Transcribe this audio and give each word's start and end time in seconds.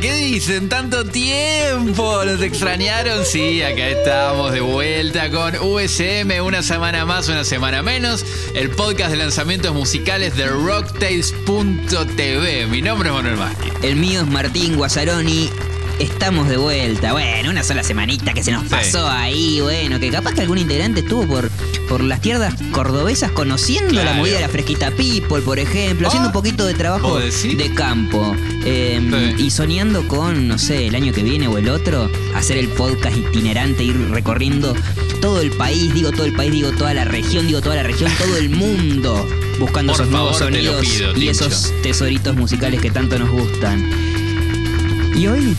¿Qué 0.00 0.14
dicen? 0.14 0.70
¿Tanto 0.70 1.04
tiempo? 1.04 2.24
¿Los 2.24 2.40
extrañaron? 2.40 3.26
Sí, 3.26 3.62
acá 3.62 3.86
estamos 3.86 4.50
de 4.50 4.62
vuelta 4.62 5.30
con 5.30 5.54
USM, 5.56 6.42
una 6.42 6.62
semana 6.62 7.04
más, 7.04 7.28
una 7.28 7.44
semana 7.44 7.82
menos. 7.82 8.24
El 8.54 8.70
podcast 8.70 9.10
de 9.10 9.18
lanzamientos 9.18 9.74
musicales 9.74 10.34
de 10.36 10.46
Rocktails.tv. 10.46 12.66
Mi 12.68 12.80
nombre 12.80 13.10
es 13.10 13.14
Manuel 13.14 13.36
Masti. 13.36 13.68
El 13.82 13.96
mío 13.96 14.22
es 14.22 14.26
Martín 14.26 14.76
Guazzaroni. 14.76 15.50
Estamos 16.02 16.48
de 16.48 16.56
vuelta. 16.56 17.12
Bueno, 17.12 17.50
una 17.50 17.62
sola 17.62 17.84
semanita 17.84 18.34
que 18.34 18.42
se 18.42 18.50
nos 18.50 18.64
pasó 18.64 19.08
ahí. 19.08 19.60
Bueno, 19.60 20.00
que 20.00 20.10
capaz 20.10 20.32
que 20.34 20.40
algún 20.40 20.58
integrante 20.58 20.98
estuvo 21.00 21.24
por, 21.28 21.48
por 21.88 22.02
las 22.02 22.20
tierras 22.20 22.54
cordobesas 22.72 23.30
conociendo 23.30 24.02
la 24.02 24.12
movida 24.14 24.34
de 24.34 24.40
la 24.40 24.48
fresquita 24.48 24.90
people, 24.90 25.40
por 25.44 25.60
ejemplo, 25.60 26.08
haciendo 26.08 26.30
un 26.30 26.32
poquito 26.32 26.66
de 26.66 26.74
trabajo 26.74 27.20
de 27.20 27.72
campo. 27.74 28.34
Eh, 28.64 29.00
Sí. 29.36 29.44
Y 29.44 29.50
soñando 29.50 30.06
con, 30.08 30.48
no 30.48 30.58
sé, 30.58 30.88
el 30.88 30.94
año 30.96 31.12
que 31.12 31.22
viene 31.22 31.46
o 31.46 31.56
el 31.58 31.68
otro, 31.68 32.10
hacer 32.34 32.56
el 32.56 32.68
podcast 32.68 33.16
itinerante, 33.16 33.84
ir 33.84 33.96
recorriendo 34.10 34.74
todo 35.20 35.40
el 35.40 35.50
país, 35.52 35.94
digo 35.94 36.10
todo 36.10 36.24
el 36.24 36.32
país, 36.34 36.50
digo 36.50 36.72
toda 36.72 36.94
la 36.94 37.04
región, 37.04 37.46
digo 37.46 37.60
toda 37.60 37.76
la 37.76 37.82
región, 37.84 38.10
todo 38.18 38.36
el 38.36 38.50
mundo, 38.50 39.28
buscando 39.60 39.92
Por 39.92 40.00
esos 40.02 40.10
nuevos 40.12 40.38
favor, 40.38 40.52
sonidos 40.54 40.80
pido, 40.80 41.10
y 41.12 41.14
Tincho. 41.14 41.30
esos 41.46 41.72
tesoritos 41.82 42.34
musicales 42.36 42.80
que 42.80 42.90
tanto 42.90 43.18
nos 43.18 43.30
gustan. 43.30 43.88
Y 45.16 45.26
hoy 45.26 45.54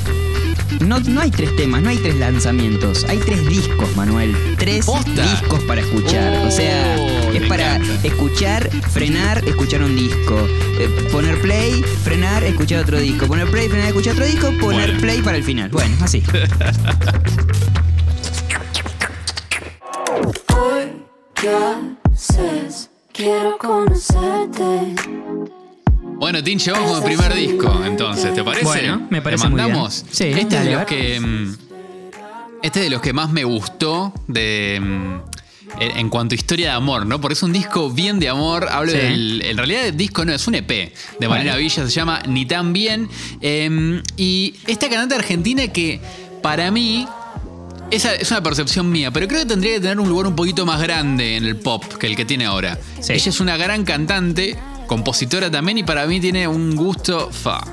no, 0.82 1.00
no 1.00 1.22
hay 1.22 1.32
tres 1.32 1.56
temas, 1.56 1.82
no 1.82 1.90
hay 1.90 1.98
tres 1.98 2.16
lanzamientos, 2.18 3.06
hay 3.06 3.18
tres 3.20 3.48
discos, 3.48 3.96
Manuel. 3.96 4.36
Tres 4.58 4.86
¿Posta? 4.86 5.10
discos 5.22 5.62
para 5.64 5.82
escuchar. 5.82 6.46
o 6.46 6.52
sea, 6.52 6.96
Oh, 7.00 7.32
es 7.34 7.44
para 7.48 7.76
encanta. 7.78 8.08
escuchar, 8.08 8.70
frenar, 8.92 9.44
escuchar 9.48 9.82
un 9.84 9.96
disco. 9.96 10.36
Eh, 10.80 11.08
poner 11.12 11.40
play, 11.42 11.84
frenar, 12.04 12.44
escuchar 12.44 12.82
otro 12.84 13.00
disco. 13.00 13.26
Poner 13.28 13.50
play, 13.50 13.68
frenar, 13.70 13.88
escuchar 13.88 14.14
otro 14.14 14.26
disco. 14.26 14.48
Poner 14.60 14.88
Bueno. 14.92 15.00
play 15.02 15.22
para 15.22 15.38
el 15.38 15.44
final. 15.44 15.70
Bueno, 15.70 15.96
así. 16.02 16.22
Hoy 20.56 21.04
¿qué 21.36 21.50
haces? 22.14 22.90
Quiero 23.12 23.58
conocerte. 23.58 24.96
Bueno, 26.42 26.74
vamos 26.74 26.92
con 27.02 27.12
el 27.12 27.18
primer 27.18 27.34
disco, 27.36 27.82
entonces, 27.86 28.34
¿te 28.34 28.44
parece? 28.44 28.66
Bueno, 28.66 29.08
me 29.10 29.22
parece 29.22 29.44
¿Le 29.46 29.50
muy 29.52 29.58
bien. 29.60 29.68
mandamos? 29.70 30.06
Sí, 30.12 30.26
este 30.26 30.58
es 30.58 30.64
de 30.66 30.72
los 30.72 30.86
que. 30.86 31.20
mm, 31.20 31.56
Este 32.64 32.80
es 32.80 32.86
de 32.86 32.90
los 32.90 33.02
que 33.02 33.14
más 33.14 33.30
me 33.32 33.44
gustó 33.44 34.14
de. 34.28 34.80
mm, 34.82 35.34
En 35.80 36.10
cuanto 36.10 36.34
a 36.34 36.36
historia 36.36 36.68
de 36.68 36.74
amor, 36.76 37.06
¿no? 37.08 37.20
Porque 37.20 37.34
es 37.34 37.42
un 37.44 37.52
disco 37.52 37.90
bien 37.90 38.20
de 38.20 38.30
amor. 38.30 38.68
Hablo 38.70 38.92
Sí. 38.92 38.98
del. 38.98 39.42
En 39.44 39.58
realidad, 39.58 39.88
el 39.88 39.98
disco 39.98 40.24
no 40.24 40.32
es 40.32 40.48
un 40.48 40.54
EP 40.56 40.94
de 41.20 41.28
Manera. 41.28 41.56
Villa, 41.56 41.84
se 41.86 41.90
llama 41.90 42.22
Ni 42.28 42.46
tan 42.46 42.74
bien. 42.74 43.10
Em, 43.42 44.02
y 44.16 44.54
esta 44.68 44.88
cantante 44.88 45.16
argentina 45.16 45.68
que, 45.70 46.00
para 46.44 46.70
mí, 46.70 47.08
esa 47.90 48.14
es 48.14 48.30
una 48.32 48.42
percepción 48.44 48.92
mía, 48.92 49.12
pero 49.12 49.28
creo 49.28 49.40
que 49.42 49.46
tendría 49.48 49.74
que 49.74 49.80
tener 49.82 50.00
un 50.00 50.08
lugar 50.10 50.28
un 50.28 50.36
poquito 50.36 50.64
más 50.66 50.80
grande 50.82 51.38
en 51.38 51.46
el 51.46 51.56
pop 51.58 51.84
que 52.00 52.06
el 52.08 52.16
que 52.16 52.26
tiene 52.26 52.46
ahora. 52.46 52.78
Sí. 53.02 53.14
Ella 53.14 53.30
es 53.30 53.40
una 53.40 53.58
gran 53.58 53.84
cantante, 53.84 54.56
compositora 54.88 55.50
también, 55.50 55.80
y 55.80 55.84
para 55.84 56.06
mí 56.06 56.20
tiene 56.20 56.48
un 56.48 56.76
gusto 56.76 57.30
fa, 57.32 57.64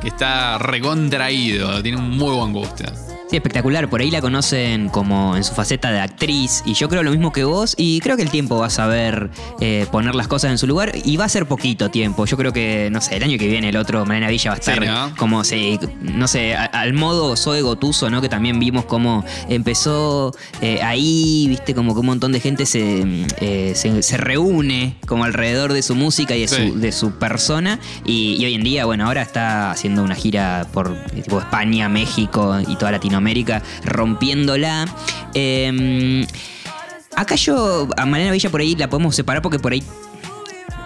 que 0.00 0.08
está 0.08 0.58
recontraído, 0.58 1.82
tiene 1.82 1.98
un 1.98 2.10
muy 2.16 2.34
buen 2.34 2.52
gusto. 2.52 3.07
Sí, 3.30 3.36
espectacular. 3.36 3.90
Por 3.90 4.00
ahí 4.00 4.10
la 4.10 4.22
conocen 4.22 4.88
como 4.88 5.36
en 5.36 5.44
su 5.44 5.52
faceta 5.54 5.90
de 5.92 6.00
actriz. 6.00 6.62
Y 6.64 6.72
yo 6.72 6.88
creo 6.88 7.02
lo 7.02 7.10
mismo 7.10 7.30
que 7.30 7.44
vos. 7.44 7.74
Y 7.76 8.00
creo 8.00 8.16
que 8.16 8.22
el 8.22 8.30
tiempo 8.30 8.56
va 8.58 8.66
a 8.68 8.70
saber 8.70 9.28
eh, 9.60 9.86
poner 9.92 10.14
las 10.14 10.28
cosas 10.28 10.50
en 10.50 10.56
su 10.56 10.66
lugar. 10.66 10.92
Y 11.04 11.18
va 11.18 11.26
a 11.26 11.28
ser 11.28 11.46
poquito 11.46 11.90
tiempo. 11.90 12.24
Yo 12.24 12.38
creo 12.38 12.54
que, 12.54 12.88
no 12.90 13.02
sé, 13.02 13.16
el 13.16 13.22
año 13.24 13.36
que 13.36 13.46
viene 13.46 13.68
el 13.68 13.76
otro, 13.76 14.06
Marina 14.06 14.28
Villa, 14.28 14.52
va 14.52 14.56
a 14.56 14.62
Sí, 14.62 14.70
estar 14.70 14.86
¿no? 14.86 15.14
como, 15.16 15.44
sí, 15.44 15.78
no 16.00 16.26
sé, 16.26 16.54
a- 16.56 16.64
al 16.64 16.94
modo 16.94 17.36
Zoe 17.36 17.60
Gotuso, 17.60 18.08
¿no? 18.08 18.22
Que 18.22 18.30
también 18.30 18.58
vimos 18.58 18.86
cómo 18.86 19.22
empezó 19.50 20.34
eh, 20.62 20.80
ahí, 20.82 21.46
viste, 21.50 21.74
como 21.74 21.92
que 21.92 22.00
un 22.00 22.06
montón 22.06 22.32
de 22.32 22.40
gente 22.40 22.64
se, 22.64 23.26
eh, 23.42 23.72
se, 23.74 24.02
se 24.02 24.16
reúne 24.16 24.96
como 25.06 25.24
alrededor 25.24 25.74
de 25.74 25.82
su 25.82 25.94
música 25.94 26.34
y 26.34 26.40
de, 26.42 26.48
Sí. 26.48 26.70
su, 26.70 26.78
de 26.78 26.92
su 26.92 27.10
persona. 27.18 27.78
Y, 28.06 28.36
y 28.40 28.44
hoy 28.46 28.54
en 28.54 28.62
día, 28.62 28.86
bueno, 28.86 29.04
ahora 29.06 29.20
está 29.20 29.70
haciendo 29.70 30.02
una 30.02 30.14
gira 30.14 30.66
por 30.72 30.96
tipo, 31.14 31.38
España, 31.40 31.90
México 31.90 32.56
y 32.66 32.74
toda 32.76 32.92
Latinoamérica, 32.92 33.17
rompiéndola. 33.84 34.86
Eh, 35.34 36.26
acá 37.16 37.34
yo, 37.34 37.88
a 37.96 38.06
Mariana 38.06 38.32
Villa 38.32 38.50
por 38.50 38.60
ahí 38.60 38.74
la 38.76 38.88
podemos 38.88 39.14
separar 39.16 39.42
porque 39.42 39.58
por 39.58 39.72
ahí 39.72 39.82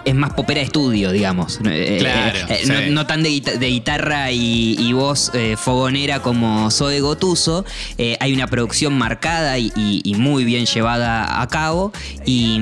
es 0.05 0.15
más 0.15 0.33
popera 0.33 0.59
de 0.59 0.65
estudio, 0.65 1.11
digamos. 1.13 1.59
Eh, 1.63 1.97
Claro, 2.01 2.39
eh, 2.49 2.59
sí. 2.63 2.69
no, 2.69 2.81
no 2.91 3.07
tan 3.07 3.23
de, 3.23 3.29
guita- 3.29 3.55
de 3.57 3.67
guitarra 3.69 4.31
y, 4.31 4.75
y 4.77 4.91
voz 4.91 5.31
eh, 5.33 5.55
fogonera 5.57 6.21
como 6.21 6.69
Zoe 6.71 6.99
Gotuso. 6.99 7.63
Eh, 7.97 8.17
hay 8.19 8.33
una 8.33 8.47
producción 8.47 8.97
marcada 8.97 9.57
y, 9.59 9.71
y- 9.77 10.01
y 10.03 10.15
muy 10.15 10.43
bien 10.43 10.65
llevada 10.65 11.41
a 11.41 11.47
cabo. 11.47 11.93
Y, 12.25 12.59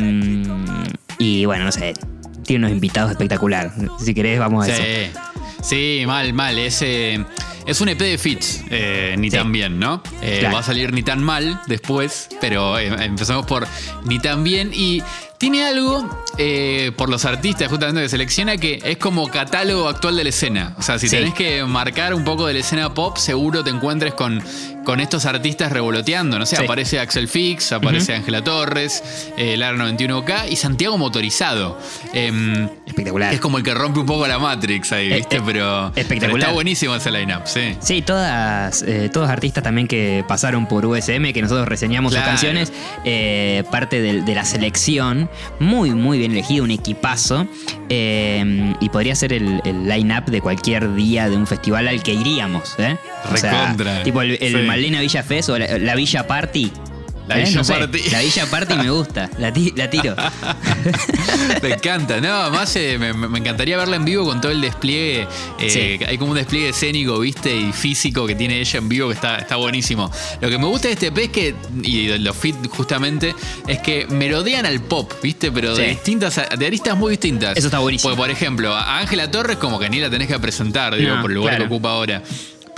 y 1.17 1.45
bueno, 1.45 1.65
no 1.65 1.71
sé, 1.71 1.93
tiene 2.45 2.65
unos 2.65 2.75
invitados 2.75 3.09
espectaculares. 3.09 3.71
Si 4.03 4.13
querés, 4.13 4.37
vamos 4.39 4.67
a 4.67 4.71
eso. 4.71 4.83
Sí, 5.61 6.03
mal, 6.05 6.33
mal. 6.33 6.57
Es, 6.57 6.81
eh, 6.81 7.23
es 7.65 7.81
un 7.81 7.89
EP 7.89 7.99
de 8.03 8.17
fits, 8.17 8.61
eh, 8.69 9.15
ni 9.17 9.29
Sí. 9.29 9.37
tan 9.37 9.51
bien, 9.51 9.79
¿no? 9.79 10.01
Eh, 10.21 10.37
Claro. 10.39 10.55
Va 10.55 10.59
a 10.61 10.63
salir 10.63 10.91
ni 10.93 11.03
tan 11.03 11.23
mal 11.23 11.61
después, 11.67 12.29
pero 12.39 12.77
eh, 12.79 12.87
empezamos 13.05 13.45
por 13.45 13.67
ni 14.05 14.19
tan 14.19 14.43
bien. 14.43 14.71
Y 14.73 15.03
tiene 15.37 15.65
algo 15.65 16.07
eh, 16.37 16.91
por 16.97 17.09
los 17.09 17.25
artistas 17.25 17.67
justamente 17.69 18.01
que 18.01 18.09
selecciona 18.09 18.57
que 18.57 18.79
es 18.83 18.97
como 18.97 19.27
catálogo 19.29 19.87
actual 19.89 20.15
de 20.15 20.23
la 20.23 20.29
escena. 20.29 20.75
O 20.77 20.81
sea, 20.81 20.97
si 20.99 21.07
Sí. 21.09 21.15
tenés 21.17 21.33
que 21.33 21.63
marcar 21.63 22.13
un 22.13 22.23
poco 22.23 22.47
de 22.47 22.53
la 22.53 22.59
escena 22.59 22.93
pop, 22.93 23.17
seguro 23.17 23.63
te 23.63 23.69
encuentres 23.69 24.13
con, 24.13 24.41
con 24.83 24.99
estos 24.99 25.25
artistas 25.25 25.71
revoloteando. 25.71 26.39
No 26.39 26.45
sé, 26.45 26.55
Sí. 26.57 26.63
aparece 26.63 26.99
Axel 26.99 27.27
Fix, 27.27 27.71
aparece 27.71 28.15
Ángela 28.15 28.43
Torres, 28.43 29.03
eh, 29.37 29.55
Lara 29.57 29.77
91K 29.77 30.47
y 30.49 30.55
Santiago 30.55 30.97
Motorizado. 30.97 31.77
Em, 32.13 32.67
Espectacular. 32.85 33.33
es 33.33 33.39
como 33.39 33.57
el 33.57 33.63
que 33.63 33.73
rompe 33.73 33.99
un 33.99 34.05
poco 34.05 34.27
la 34.27 34.39
Matrix 34.39 34.91
ahí, 34.91 35.11
Eh, 35.11 35.15
¿viste? 35.17 35.37
eh, 35.37 35.41
pero, 35.45 35.87
espectacular. 35.95 36.19
pero 36.31 36.37
está 36.37 36.51
buenísimo 36.51 36.95
ese 36.95 37.11
lineup, 37.11 37.45
sí. 37.45 37.75
Sí, 37.79 38.01
todas, 38.01 38.81
eh, 38.83 39.09
todos 39.13 39.29
artistas 39.29 39.63
también 39.63 39.87
que 39.87 40.23
pasaron 40.27 40.65
por 40.67 40.85
USM, 40.85 41.31
que 41.33 41.41
nosotros 41.41 41.67
reseñamos 41.67 42.11
Claro. 42.11 42.25
sus 42.25 42.31
canciones, 42.31 42.73
parte 43.71 44.01
de, 44.01 44.31
la 44.35 44.45
selección, 44.45 45.29
muy, 45.59 45.91
muy 45.91 46.17
bien 46.17 46.31
elegido, 46.31 46.63
un 46.63 46.71
equipazo, 46.71 47.47
y 47.89 48.89
podría 48.89 49.15
ser 49.15 49.33
el, 49.33 49.61
el 49.65 49.87
line-up 49.87 50.25
de 50.25 50.41
cualquier 50.41 50.93
día 50.95 51.29
de 51.29 51.35
un 51.35 51.45
festival 51.47 51.87
al 51.87 52.01
que 52.03 52.13
iríamos, 52.13 52.75
¿eh? 52.79 52.97
Recontra, 53.29 54.03
tipo 54.03 54.21
el, 54.21 54.31
el 54.41 54.51
sí. 54.51 54.57
Malena 54.71 55.01
Villa 55.01 55.23
Fest 55.23 55.49
o 55.49 55.57
la, 55.57 55.77
la 55.77 55.95
Villa 55.95 56.25
Party. 56.27 56.71
La 57.27 57.37
¿eh? 57.39 57.43
Villa 57.45 57.57
No 57.57 57.63
sé, 57.63 57.73
Party. 57.73 58.09
La 58.09 58.19
Villa 58.21 58.45
Party 58.49 58.73
me 58.75 58.89
gusta, 58.89 59.29
la, 59.37 59.53
ti- 59.53 59.73
la 59.75 59.89
tiro. 59.89 60.15
Me 61.61 61.69
encanta, 61.73 62.19
no, 62.19 62.33
además 62.33 62.75
eh, 62.75 62.97
me, 62.99 63.13
me 63.13 63.37
encantaría 63.39 63.77
verla 63.77 63.95
en 63.95 64.05
vivo 64.05 64.25
con 64.25 64.41
todo 64.41 64.51
el 64.51 64.61
despliegue. 64.61 65.27
eh, 65.59 65.69
Sí. 65.99 66.03
Hay 66.05 66.17
como 66.17 66.31
un 66.31 66.37
despliegue 66.37 66.69
escénico, 66.69 67.19
¿viste? 67.19 67.55
Y 67.55 67.71
físico 67.71 68.25
que 68.25 68.35
tiene 68.35 68.59
ella 68.59 68.79
en 68.79 68.89
vivo 68.89 69.07
que 69.09 69.13
está, 69.15 69.37
está 69.37 69.55
buenísimo. 69.57 70.11
Lo 70.41 70.49
que 70.49 70.57
me 70.57 70.65
gusta 70.65 70.87
de 70.87 70.93
este 70.95 71.07
EP 71.07 71.17
es 71.19 71.29
que, 71.29 71.55
y 71.83 72.07
de 72.07 72.19
los 72.19 72.35
fit 72.35 72.55
justamente, 72.69 73.35
es 73.67 73.79
que 73.79 74.07
merodean 74.07 74.65
al 74.65 74.81
pop, 74.81 75.11
¿viste? 75.21 75.51
Pero 75.51 75.75
de 75.75 75.89
distintas, 75.89 76.39
de 76.57 76.65
aristas 76.65 76.97
muy 76.97 77.11
distintas. 77.11 77.55
Eso 77.57 77.67
está 77.67 77.79
buenísimo. 77.79 78.09
Porque, 78.15 78.21
por 78.21 78.29
ejemplo, 78.31 78.73
a 78.75 78.97
Ángela 78.99 79.29
Torres 79.29 79.57
como 79.57 79.79
que 79.79 79.89
ni 79.89 79.99
la 79.99 80.09
tenés 80.09 80.27
que 80.27 80.39
presentar, 80.39 80.95
digo, 80.95 81.15
No, 81.15 81.21
por 81.21 81.31
el 81.31 81.35
lugar 81.35 81.55
claro. 81.55 81.69
que 81.69 81.73
ocupa 81.75 81.91
ahora. 81.91 82.23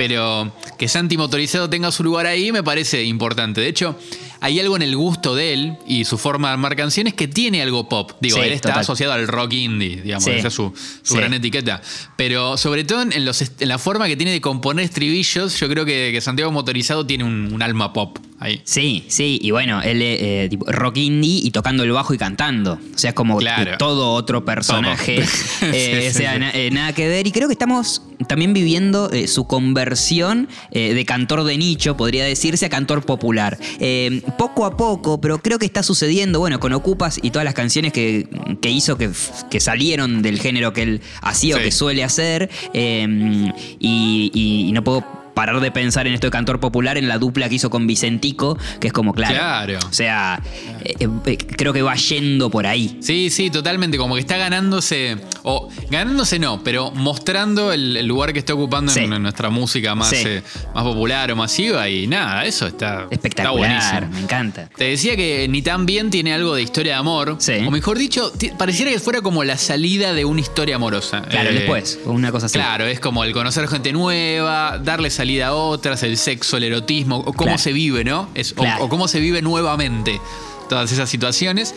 Pero 0.06 0.52
que 0.78 0.90
Santi 0.90 1.16
Motorizado 1.16 1.70
tenga 1.70 1.90
su 1.90 2.04
lugar 2.04 2.26
ahí 2.26 2.52
me 2.52 2.62
parece 2.62 3.04
importante. 3.06 3.62
De 3.62 3.70
hecho, 3.70 3.98
hay 4.42 4.60
algo 4.60 4.76
en 4.76 4.82
el 4.82 4.98
gusto 4.98 5.34
de 5.34 5.54
él 5.54 5.78
y 5.88 6.04
su 6.04 6.18
forma 6.18 6.50
de 6.50 6.54
armar 6.56 6.76
canciones 6.76 7.14
que 7.14 7.30
tiene 7.30 7.62
algo 7.62 7.88
pop. 7.88 8.12
Digo, 8.20 8.36
Sí, 8.38 8.44
él 8.44 8.52
está 8.52 8.70
total. 8.70 8.82
asociado 8.82 9.14
al 9.14 9.26
rock 9.30 9.54
indie, 9.54 10.02
digamos, 10.02 10.26
Sí. 10.26 10.32
esa 10.32 10.50
es 10.50 10.54
su, 10.54 10.74
su 11.04 11.14
Sí. 11.14 11.20
gran 11.20 11.34
etiqueta. 11.34 11.82
Pero 12.18 12.58
sobre 12.58 12.84
todo 12.84 13.02
en, 13.04 13.24
los 13.24 13.42
en 13.42 13.70
la 13.70 13.78
forma 13.78 14.08
que 14.08 14.18
tiene 14.18 14.34
de 14.34 14.42
componer 14.42 14.84
estribillos, 14.84 15.58
yo 15.58 15.70
creo 15.70 15.86
que, 15.86 16.10
que 16.12 16.20
Santiago 16.20 16.52
Motorizado 16.52 17.06
tiene 17.06 17.24
un, 17.24 17.54
un 17.54 17.62
alma 17.62 17.94
pop 17.94 18.18
ahí. 18.44 18.62
Sí, 18.64 19.06
sí, 19.08 19.40
y 19.42 19.52
bueno, 19.52 19.82
él 19.82 20.02
es 20.02 20.50
tipo, 20.50 20.66
rock 20.72 20.98
indie 20.98 21.42
y 21.44 21.52
tocando 21.52 21.84
el 21.84 21.92
bajo 21.92 22.14
y 22.14 22.18
cantando. 22.18 22.74
O 22.74 22.98
sea, 22.98 23.10
es 23.10 23.16
como 23.16 23.38
Claro. 23.38 23.78
todo 23.78 24.12
otro 24.14 24.46
personaje. 24.46 25.16
Todo. 25.18 25.26
Eh, 25.74 26.10
Sí, 26.14 26.18
o 26.18 26.20
sea, 26.20 26.34
sí. 26.34 26.40
na- 26.40 26.52
eh, 26.52 26.70
nada 26.72 26.94
que 26.94 27.08
ver. 27.08 27.26
Y 27.28 27.32
creo 27.32 27.48
que 27.48 27.54
estamos 27.54 28.02
también 28.28 28.54
viviendo 28.54 29.10
eh, 29.12 29.28
su 29.28 29.46
conversión 29.48 30.48
eh, 30.72 30.94
de 30.94 31.06
cantor 31.06 31.44
de 31.44 31.58
nicho, 31.58 31.98
podría 31.98 32.26
decirse, 32.26 32.66
a 32.66 32.70
cantor 32.70 33.06
popular. 33.06 33.58
Eh, 33.80 34.22
poco 34.38 34.66
a 34.66 34.76
poco, 34.78 35.20
pero 35.22 35.40
creo 35.40 35.58
que 35.60 35.66
está 35.66 35.84
sucediendo, 35.84 36.40
bueno, 36.40 36.60
con 36.60 36.74
Ocupas 36.74 37.20
y 37.22 37.32
todas 37.32 37.46
las 37.46 37.54
canciones 37.54 37.92
que, 37.94 38.28
que 38.62 38.70
hizo 38.70 38.98
que, 38.98 39.10
que 39.50 39.60
salieron 39.60 40.22
del 40.22 40.40
género 40.40 40.74
que 40.74 40.84
él 40.84 41.02
hacía 41.22 41.56
o 41.56 41.60
que 41.60 41.72
suele 41.72 42.04
hacer. 42.04 42.50
eh, 42.74 43.52
y, 43.80 44.32
y- 44.34 44.68
y 44.70 44.72
no 44.72 44.84
puedo 44.84 45.23
parar 45.34 45.60
de 45.60 45.72
pensar 45.72 46.08
en 46.08 46.14
esto 46.14 46.28
de 46.28 46.32
cantor 46.32 46.60
popular 46.60 46.98
en 46.98 47.08
la 47.08 47.18
dupla 47.18 47.50
que 47.50 47.56
hizo 47.56 47.70
con 47.70 47.88
Vicentico, 47.88 48.58
que 48.80 48.88
es 48.88 48.94
como 48.94 49.14
claro. 49.14 49.34
Claro. 49.36 49.80
O 49.90 49.94
sea, 49.94 50.42
eh, 50.84 51.08
eh, 51.26 51.38
creo 51.38 51.74
que 51.74 51.82
va 51.82 51.96
yendo 51.96 52.50
por 52.50 52.68
ahí. 52.68 52.98
Sí, 53.02 53.30
sí, 53.30 53.50
totalmente. 53.50 53.98
Como 53.98 54.16
que 54.16 54.22
está 54.22 54.38
ganándose, 54.38 55.18
o 55.44 55.70
ganándose 55.90 56.40
no, 56.40 56.64
pero 56.64 56.92
mostrando 56.92 57.72
el, 57.74 57.98
el 57.98 58.06
lugar 58.06 58.34
que 58.34 58.40
está 58.40 58.54
ocupando 58.54 58.92
Sí. 58.92 59.00
en, 59.02 59.14
en 59.14 59.24
nuestra 59.24 59.50
música 59.50 59.96
más, 59.96 60.10
Sí. 60.10 60.24
eh, 60.26 60.44
más 60.74 60.84
popular 60.84 61.32
o 61.32 61.36
masiva. 61.36 61.90
Y 61.90 62.08
nada, 62.08 62.46
eso 62.46 62.68
está, 62.68 63.04
está 63.04 63.08
Espectacular, 63.16 63.58
buenísimo. 63.58 64.10
me 64.14 64.20
encanta. 64.24 64.70
Te 64.76 64.86
decía 64.86 65.16
que 65.16 65.48
ni 65.50 65.62
tan 65.62 65.86
bien 65.86 66.10
tiene 66.12 66.34
algo 66.34 66.56
de 66.56 66.62
historia 66.62 66.94
de 66.94 67.00
amor. 67.00 67.36
Sí. 67.40 67.54
O 67.66 67.72
mejor 67.72 67.98
dicho, 67.98 68.32
pareciera 68.58 68.92
que 68.92 69.00
fuera 69.00 69.22
como 69.22 69.44
la 69.44 69.58
salida 69.58 70.14
de 70.14 70.26
una 70.26 70.42
historia 70.42 70.76
amorosa. 70.76 71.22
Claro, 71.24 71.52
después, 71.52 72.00
una 72.06 72.32
cosa 72.32 72.46
así. 72.48 72.54
Claro, 72.54 72.86
es 72.86 73.00
como 73.00 73.24
el 73.24 73.34
conocer 73.34 73.68
gente 73.68 73.92
nueva, 73.94 74.78
darle 74.84 75.10
salida 75.24 75.48
a 75.48 75.54
otras, 75.54 76.04
el 76.04 76.18
sexo, 76.18 76.58
el 76.58 76.64
erotismo, 76.66 77.18
o 77.20 77.24
cómo 77.32 77.46
Claro. 77.52 77.58
se 77.58 77.72
vive, 77.72 78.04
¿no? 78.04 78.28
Es, 78.36 78.52
o- 78.52 78.56
Claro. 78.56 78.84
o, 78.86 78.90
cómo 78.90 79.08
se 79.08 79.22
vive 79.22 79.42
nuevamente 79.42 80.20
todas 80.68 80.92
esas 80.92 81.10
situaciones. 81.10 81.74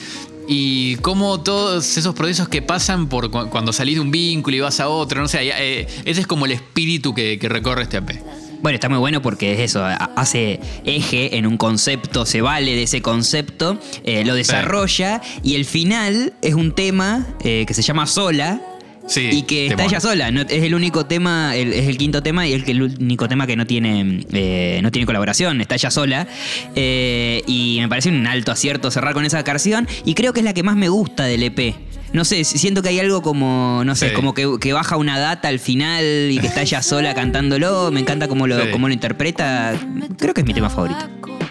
Y 0.49 0.95
cómo 0.97 1.41
todos 1.41 1.97
esos 1.97 2.15
procesos 2.15 2.49
que 2.49 2.63
pasan 2.63 3.09
por 3.09 3.31
cu- 3.33 3.49
cuando 3.51 3.73
salís 3.73 3.97
de 3.97 4.01
un 4.01 4.11
vínculo 4.13 4.57
y 4.57 4.61
vas 4.61 4.79
a 4.81 4.89
otro, 4.89 5.21
no 5.21 5.27
sé, 5.29 5.39
eh, 5.43 5.87
ese 6.05 6.21
es 6.21 6.27
como 6.29 6.45
el 6.47 6.53
espíritu 6.53 7.13
que, 7.15 7.37
que 7.39 7.49
recorre 7.49 7.83
este 7.83 7.97
AP. 7.97 8.21
Bueno, 8.63 8.75
está 8.77 8.89
muy 8.89 8.99
bueno 8.99 9.21
porque 9.23 9.53
es 9.55 9.61
eso, 9.61 9.85
hace 9.85 10.61
eje 10.85 11.37
en 11.37 11.47
un 11.49 11.57
concepto, 11.57 12.25
se 12.27 12.41
vale 12.43 12.75
de 12.77 12.85
ese 12.85 13.03
concepto, 13.03 13.79
eh, 14.05 14.25
lo 14.25 14.35
desarrolla 14.35 15.21
y 15.43 15.57
el 15.57 15.65
final 15.65 16.33
es 16.43 16.55
un 16.55 16.73
tema 16.73 17.27
eh, 17.45 17.65
que 17.67 17.75
se 17.75 17.83
llama 17.83 18.07
Sola. 18.07 18.61
Sí, 19.07 19.29
y 19.33 19.43
que 19.43 19.69
está 19.69 19.85
ella 19.85 20.01
sola, 20.01 20.31
no- 20.33 20.41
es 20.43 20.51
el 20.65 20.75
único 20.75 21.07
tema, 21.07 21.55
el- 21.55 21.73
es 21.73 21.87
el 21.87 21.97
quinto 21.97 22.23
tema 22.23 22.47
y 22.49 22.53
el, 22.55 22.69
el 22.69 22.83
único 22.83 23.29
tema 23.29 23.47
que 23.47 23.55
no 23.57 23.67
tiene, 23.67 24.25
eh, 24.33 24.81
no 24.83 24.91
tiene 24.91 25.07
colaboración, 25.07 25.61
está 25.61 25.77
ella 25.77 25.91
sola. 25.91 26.27
Eh, 26.75 27.43
y 27.47 27.79
me 27.81 27.89
parece 27.89 28.09
un 28.09 28.27
alto 28.27 28.53
acierto 28.53 28.91
cerrar 28.91 29.15
con 29.15 29.25
esa 29.25 29.43
canción 29.45 29.87
y 30.05 30.15
creo 30.15 30.33
que 30.33 30.41
es 30.41 30.45
la 30.45 30.55
que 30.55 30.63
más 30.63 30.77
me 30.77 30.89
gusta 30.89 31.25
del 31.25 31.43
EP. 31.45 31.75
No 32.13 32.25
sé, 32.25 32.45
siento 32.45 32.83
que 32.83 32.89
hay 32.89 33.01
algo 33.01 33.21
como, 33.23 33.83
no 33.85 33.95
sé, 33.95 34.09
Sí. 34.09 34.15
como 34.15 34.33
que, 34.33 34.47
que 34.61 34.73
baja 34.73 34.97
una 34.97 35.19
data 35.19 35.49
al 35.49 35.59
final 35.59 36.05
y 36.31 36.39
que 36.39 36.47
está 36.47 36.63
ella 36.63 36.83
sola 36.83 37.15
cantándolo. 37.15 37.91
Me 37.93 38.01
encanta 38.01 38.27
cómo 38.29 38.47
lo, 38.47 38.61
Sí. 38.63 38.71
cómo 38.71 38.89
lo 38.89 38.95
interpreta. 38.95 39.75
Creo 40.19 40.33
que 40.33 40.41
es 40.41 40.47
mi 40.47 40.55
tema 40.55 40.71
favorito. 40.71 40.99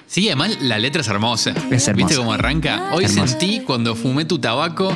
Sí, 0.07 0.27
además 0.27 0.57
la 0.61 0.79
letra 0.79 1.01
es 1.01 1.07
hermosa. 1.07 1.51
Es 1.71 1.87
hermosa. 1.87 1.93
¿Viste 1.93 2.15
cómo 2.15 2.33
arranca? 2.33 2.89
Hoy 2.93 3.05
Hermosa. 3.05 3.27
sentí 3.27 3.59
cuando 3.61 3.95
fumé 3.95 4.23
tu 4.25 4.39
tabaco, 4.39 4.95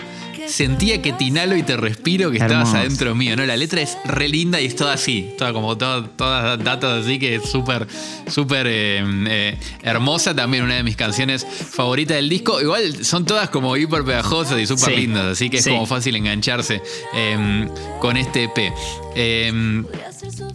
sentía 0.50 1.02
que 1.02 1.14
te 1.14 1.26
inhalo 1.26 1.56
y 1.56 1.64
te 1.64 1.78
respiro, 1.78 2.32
que 2.32 2.38
estabas 2.38 2.74
adentro 2.74 3.16
mío, 3.16 3.36
¿no? 3.36 3.46
La 3.46 3.56
letra 3.56 3.82
es 3.82 3.98
re 4.06 4.28
linda 4.28 4.60
y 4.60 4.66
es 4.66 4.76
toda 4.76 4.94
así, 4.94 5.32
toda 5.38 5.54
como 5.54 5.78
todas 5.78 6.64
datos 6.64 7.04
así 7.06 7.20
que 7.20 7.36
es 7.36 7.44
súper, 7.50 7.88
súper 8.28 8.68
eh, 8.68 9.04
eh, 9.28 9.58
hermosa. 9.84 10.36
También 10.36 10.64
una 10.64 10.76
de 10.76 10.84
mis 10.84 10.96
canciones 10.96 11.46
favoritas 11.46 12.18
del 12.18 12.30
disco. 12.30 12.60
Igual 12.62 13.06
son 13.06 13.26
todas 13.26 13.50
como 13.50 13.76
hiper 13.78 14.04
pegajosas 14.04 14.60
y 14.60 14.66
súper 14.66 14.96
Sí. 14.96 15.02
lindas, 15.02 15.26
así 15.26 15.50
que 15.50 15.58
es 15.58 15.64
Sí. 15.64 15.70
como 15.70 15.86
fácil 15.86 16.16
engancharse 16.16 16.82
eh, 17.14 17.68
con 18.02 18.18
este 18.18 18.46
EP. 18.46 18.74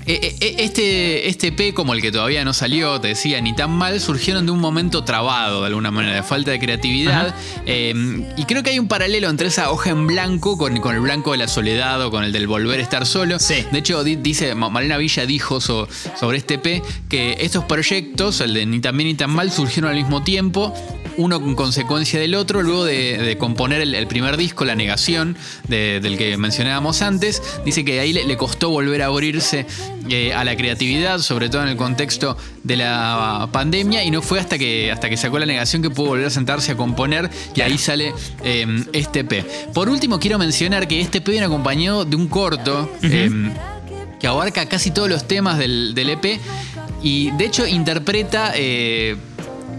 Eh, 0.06 0.20
eh, 0.22 0.36
eh, 0.40 0.54
Este, 0.58 1.28
este 1.28 1.46
EP, 1.48 1.72
como 1.74 1.94
el 1.94 2.02
que 2.02 2.12
todavía 2.12 2.44
no 2.44 2.52
salió, 2.52 3.00
te 3.00 3.08
decía, 3.08 3.40
ni 3.40 3.54
tan 3.54 3.70
mal, 3.70 4.00
surgieron 4.00 4.44
de 4.46 4.52
un 4.52 4.60
momento 4.60 5.02
trabado, 5.04 5.60
de 5.62 5.68
alguna 5.68 5.90
manera, 5.90 6.14
de 6.16 6.22
falta 6.22 6.50
de 6.50 6.58
creatividad. 6.58 7.34
Eh, 7.66 7.94
y 8.36 8.44
creo 8.44 8.62
que 8.62 8.70
hay 8.70 8.78
un 8.78 8.88
paralelo 8.88 9.28
entre 9.30 9.48
esa 9.48 9.70
hoja 9.70 9.90
en 9.90 10.06
blanco 10.06 10.58
con, 10.58 10.78
con 10.80 10.94
el 10.94 11.00
blanco 11.00 11.32
de 11.32 11.38
la 11.38 11.48
soledad 11.48 12.02
o 12.04 12.10
con 12.10 12.22
el 12.24 12.32
del 12.32 12.46
volver 12.46 12.80
a 12.80 12.82
estar 12.82 13.06
solo. 13.06 13.38
Sí. 13.38 13.64
De 13.72 13.78
hecho, 13.78 14.04
di- 14.04 14.16
dice, 14.16 14.54
Ma- 14.54 14.68
Malena 14.68 14.96
Villa 14.98 15.24
dijo 15.26 15.60
so- 15.60 15.88
sobre 16.18 16.38
este 16.38 16.54
EP 16.54 16.82
que 17.08 17.36
estos 17.40 17.64
proyectos, 17.64 18.40
el 18.40 18.52
de 18.54 18.66
Ni 18.66 18.80
tan 18.80 18.96
bien 18.96 19.08
ni 19.08 19.14
tan 19.14 19.30
mal, 19.30 19.50
surgieron 19.50 19.90
al 19.90 19.96
mismo 19.96 20.22
tiempo. 20.22 20.74
Uno 21.16 21.40
con 21.40 21.54
consecuencia 21.54 22.18
del 22.18 22.34
otro, 22.34 22.62
luego 22.62 22.84
de, 22.84 23.18
de 23.18 23.38
componer 23.38 23.80
el, 23.80 23.94
el 23.94 24.06
primer 24.06 24.36
disco, 24.36 24.64
La 24.64 24.74
Negación, 24.74 25.36
de- 25.68 26.00
del 26.00 26.18
que 26.18 26.36
mencionábamos 26.36 27.02
antes, 27.02 27.42
dice 27.64 27.84
que 27.84 28.00
ahí 28.00 28.12
le, 28.12 28.24
le 28.24 28.36
costó 28.36 28.70
volver 28.70 29.02
a 29.02 29.06
abrirse 29.06 29.66
eh, 30.10 30.32
a 30.34 30.42
la 30.44 30.56
creatividad, 30.56 31.20
sobre 31.20 31.48
todo 31.48 31.62
en 31.62 31.68
el 31.68 31.76
contexto 31.76 32.36
de 32.64 32.76
la 32.78 33.48
pandemia, 33.52 34.02
y 34.04 34.10
no 34.10 34.22
fue 34.22 34.40
hasta 34.40 34.58
que, 34.58 34.90
hasta 34.90 35.08
que 35.08 35.16
sacó 35.16 35.38
La 35.38 35.46
Negación 35.46 35.82
que 35.82 35.90
pudo 35.90 36.08
volver 36.08 36.26
a 36.26 36.30
sentarse 36.30 36.72
a 36.72 36.76
componer, 36.76 37.30
y 37.54 37.60
ahí 37.60 37.78
sale 37.78 38.12
eh, 38.42 38.66
este 38.92 39.20
EP. 39.20 39.44
Por 39.72 39.88
último, 39.88 40.18
quiero 40.18 40.38
mencionar 40.38 40.88
que 40.88 41.00
este 41.00 41.18
EP 41.18 41.28
viene 41.28 41.46
acompañado 41.46 42.04
de 42.04 42.16
un 42.16 42.26
corto. 42.28 42.90
eh, 43.02 43.30
que 44.20 44.28
abarca 44.28 44.64
casi 44.66 44.90
todos 44.90 45.08
los 45.10 45.28
temas 45.28 45.58
del, 45.58 45.94
del 45.94 46.08
EP 46.10 46.40
y 47.02 47.30
de 47.32 47.44
hecho 47.44 47.66
interpreta 47.66 48.52
eh, 48.54 49.16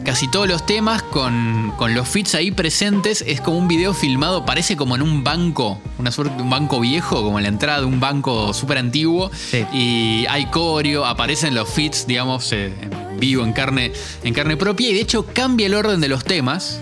casi 0.05 0.27
todos 0.27 0.47
los 0.47 0.65
temas 0.65 1.01
con, 1.03 1.73
con 1.77 1.95
los 1.95 2.07
fits 2.07 2.35
ahí 2.35 2.51
presentes. 2.51 3.23
Es 3.27 3.41
como 3.41 3.57
un 3.57 3.67
video 3.67 3.93
filmado, 3.93 4.45
parece 4.45 4.77
como 4.77 4.95
en 4.95 5.01
un 5.01 5.23
banco, 5.23 5.81
una 5.97 6.11
suerte 6.11 6.35
de 6.35 6.43
un 6.43 6.49
banco 6.49 6.79
viejo, 6.79 7.23
como 7.23 7.39
en 7.39 7.43
la 7.43 7.49
entrada 7.49 7.79
de 7.79 7.85
un 7.85 7.99
banco 7.99 8.53
súper 8.53 8.77
antiguo. 8.77 9.31
Sí. 9.33 9.65
Y 9.73 10.25
hay 10.29 10.45
coreo, 10.45 11.05
aparecen 11.05 11.55
los 11.55 11.67
fits, 11.67 12.05
digamos, 12.07 12.53
eh, 12.53 12.73
en 12.81 13.19
vivo, 13.19 13.43
en 13.43 13.51
carne, 13.51 13.91
en 14.23 14.33
carne 14.33 14.55
propia. 14.55 14.89
Y 14.91 14.93
de 14.93 15.01
hecho 15.01 15.25
cambia 15.25 15.65
el 15.65 15.73
orden 15.73 15.99
de 15.99 16.07
los 16.07 16.23
temas. 16.23 16.79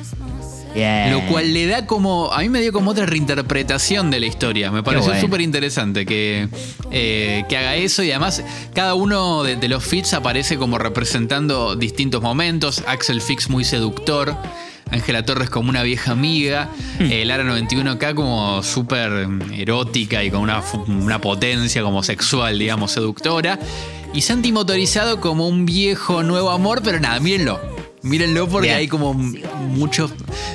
Lo 1.12 1.22
cual 1.28 1.54
le 1.54 1.68
da 1.68 1.86
como. 1.86 2.32
A 2.32 2.40
mí 2.40 2.50
me 2.50 2.62
dio 2.62 2.74
como 2.74 2.92
otra 2.92 3.06
reinterpretación 3.06 4.12
de 4.12 4.20
la 4.20 4.26
historia. 4.26 4.72
Me 4.72 4.84
pareció 4.84 5.08
bueno. 5.08 5.22
súper 5.22 5.42
interesante 5.42 6.06
que, 6.06 6.48
eh, 6.92 7.46
que 7.48 7.58
haga 7.58 7.76
eso. 7.76 8.04
Y 8.04 8.12
además, 8.12 8.44
cada 8.74 8.96
uno 8.96 9.44
de, 9.44 9.56
de 9.56 9.68
los 9.68 9.84
fits 9.84 10.14
aparece 10.14 10.58
como 10.58 10.78
representando 10.78 11.76
distintos 11.76 12.22
momentos. 12.22 12.84
Axel 12.88 13.22
Fix 13.22 13.50
muy 13.50 13.64
seductor. 13.64 14.36
Ángela 14.92 15.26
Torres 15.26 15.50
como 15.50 15.70
una 15.70 15.84
vieja 15.84 16.12
amiga. 16.12 16.70
Hmm. 17.00 17.12
eh, 17.12 17.26
Lara 17.26 17.44
91K 17.44 18.14
como 18.14 18.62
súper 18.64 19.28
erótica 19.54 20.24
y 20.24 20.30
con 20.30 20.42
una, 20.42 20.62
una 20.88 21.20
potencia 21.20 21.82
como 21.82 22.04
sexual, 22.04 22.60
digamos, 22.60 22.92
seductora. 22.92 23.60
Y 24.14 24.22
Santi 24.22 24.52
motorizado 24.52 25.20
como 25.20 25.48
un 25.48 25.66
viejo 25.66 26.22
nuevo 26.22 26.52
amor, 26.52 26.82
pero 26.84 27.00
nada, 27.00 27.20
mírenlo. 27.20 27.73
Mírenlo 28.04 28.48
porque 28.50 28.68
Bien. 28.68 28.80
hay 28.80 28.88
como 28.90 29.14
muchos 29.14 30.12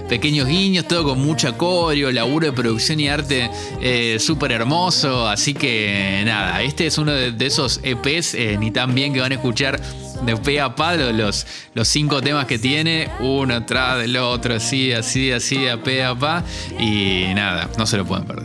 pequeños 0.09 0.47
guiños, 0.47 0.87
todo 0.87 1.05
con 1.05 1.19
mucha 1.25 1.53
coreo, 1.57 2.13
laburo 2.13 2.47
de 2.47 2.53
producción 2.53 3.01
y 3.01 3.09
arte 3.09 3.51
eh, 3.81 4.19
súper 4.21 4.53
hermoso. 4.53 5.27
Así 5.27 5.55
que 5.55 6.23
nada, 6.27 6.63
este 6.63 6.87
es 6.87 6.99
uno 6.99 7.13
de, 7.13 7.33
de 7.33 7.47
esos 7.47 7.81
EPs, 7.83 8.35
eh, 8.35 8.57
ni 8.61 8.71
tan 8.71 8.95
bien 8.95 9.15
que 9.15 9.21
van 9.21 9.33
a 9.33 9.37
escuchar 9.37 9.81
de 10.27 10.37
pe 10.37 10.61
a 10.61 10.75
pa 10.75 10.95
lo- 10.97 11.13
los, 11.13 11.47
los 11.75 11.89
cinco 11.89 12.21
temas 12.21 12.45
que 12.47 12.59
tiene, 12.59 13.09
uno 13.21 13.55
atrás 13.55 13.99
del 13.99 14.17
otro, 14.19 14.55
así, 14.57 14.93
así, 14.93 15.33
así, 15.33 15.67
a 15.69 15.83
pe 15.83 16.05
a 16.05 16.15
pa. 16.15 16.45
Y 16.79 17.33
nada, 17.35 17.71
no 17.79 17.87
se 17.87 17.97
lo 17.97 18.05
pueden 18.05 18.27
perder. 18.27 18.45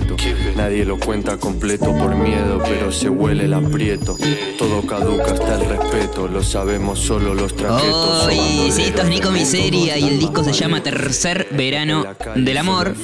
Secreto. 0.00 0.16
Nadie 0.56 0.84
lo 0.84 0.98
cuenta 0.98 1.36
completo 1.36 1.86
por 1.96 2.14
miedo, 2.14 2.60
pero 2.64 2.92
se 2.92 3.08
huele 3.08 3.44
el 3.44 3.54
aprieto. 3.54 4.16
Todo 4.58 4.82
caduca 4.82 5.32
hasta 5.32 5.54
el 5.56 5.68
respeto. 5.68 6.28
Lo 6.28 6.42
sabemos 6.42 6.98
solo 6.98 7.34
los 7.34 7.54
traquetos. 7.54 8.26
Hoy 8.26 8.70
sí, 8.70 8.84
esto 8.84 9.02
es 9.02 9.08
Nico 9.08 9.30
Miseria 9.30 9.98
y 9.98 10.08
el 10.08 10.18
disco 10.18 10.44
se 10.44 10.52
llama 10.52 10.82
Tercer 10.82 11.48
Verano 11.52 12.04
del 12.34 12.58
Amor. 12.58 12.94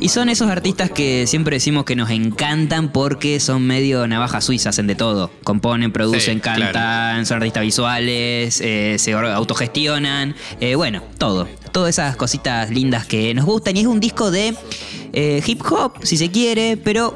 Y 0.00 0.08
son 0.08 0.28
esos 0.28 0.48
artistas 0.50 0.90
que 0.90 1.26
siempre 1.26 1.56
decimos 1.56 1.84
que 1.84 1.96
nos 1.96 2.10
encantan 2.10 2.90
porque 2.92 3.40
son 3.40 3.66
medio 3.66 4.06
navajas 4.06 4.44
suizas, 4.44 4.74
hacen 4.74 4.86
de 4.86 4.94
todo. 4.94 5.30
Componen, 5.44 5.92
producen, 5.92 6.34
Sí, 6.36 6.40
cantan, 6.40 6.70
claro. 6.72 7.24
son 7.26 7.36
artistas 7.38 7.62
visuales, 7.62 8.60
eh, 8.62 8.96
se 8.98 9.12
autogestionan. 9.12 10.34
eh, 10.60 10.74
bueno, 10.74 11.02
todo. 11.18 11.48
Todas 11.72 11.90
esas 11.90 12.16
cositas 12.16 12.70
lindas 12.70 13.06
que 13.06 13.32
nos 13.34 13.44
gustan. 13.44 13.76
Y 13.76 13.80
es 13.80 13.86
un 13.86 14.00
disco 14.00 14.30
de 14.30 14.54
eh, 15.12 15.42
hip 15.46 15.62
hop, 15.70 15.92
si 16.02 16.16
se 16.16 16.30
quiere, 16.30 16.76
pero 16.76 17.14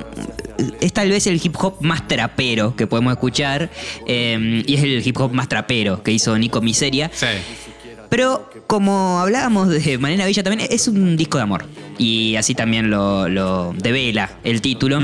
es 0.81 0.93
tal 0.93 1.09
vez 1.11 1.27
el 1.27 1.41
hip 1.43 1.57
hop 1.59 1.77
más 1.81 2.07
trapero 2.09 2.77
que 2.77 2.87
podemos 2.87 3.13
escuchar. 3.13 3.71
eh, 4.07 4.63
y 4.67 4.75
es 4.75 4.83
el 4.83 5.07
hip 5.07 5.19
hop 5.19 5.33
más 5.33 5.49
trapero 5.49 6.03
que 6.03 6.13
hizo 6.13 6.37
Nico 6.39 6.61
Miseria. 6.61 7.11
Sí. 7.15 7.27
Pero 8.09 8.51
como 8.71 9.19
hablábamos 9.19 9.69
de 9.69 9.99
Malena 9.99 10.27
Villa 10.27 10.45
también, 10.45 10.69
es 10.71 10.87
un 10.87 11.17
disco 11.17 11.39
de 11.39 11.43
amor. 11.43 11.65
Y 11.99 12.37
así 12.37 12.55
también 12.55 12.89
lo, 12.89 13.29
lo 13.29 13.75
devela 13.77 14.31
el 14.45 14.61
título. 14.61 15.01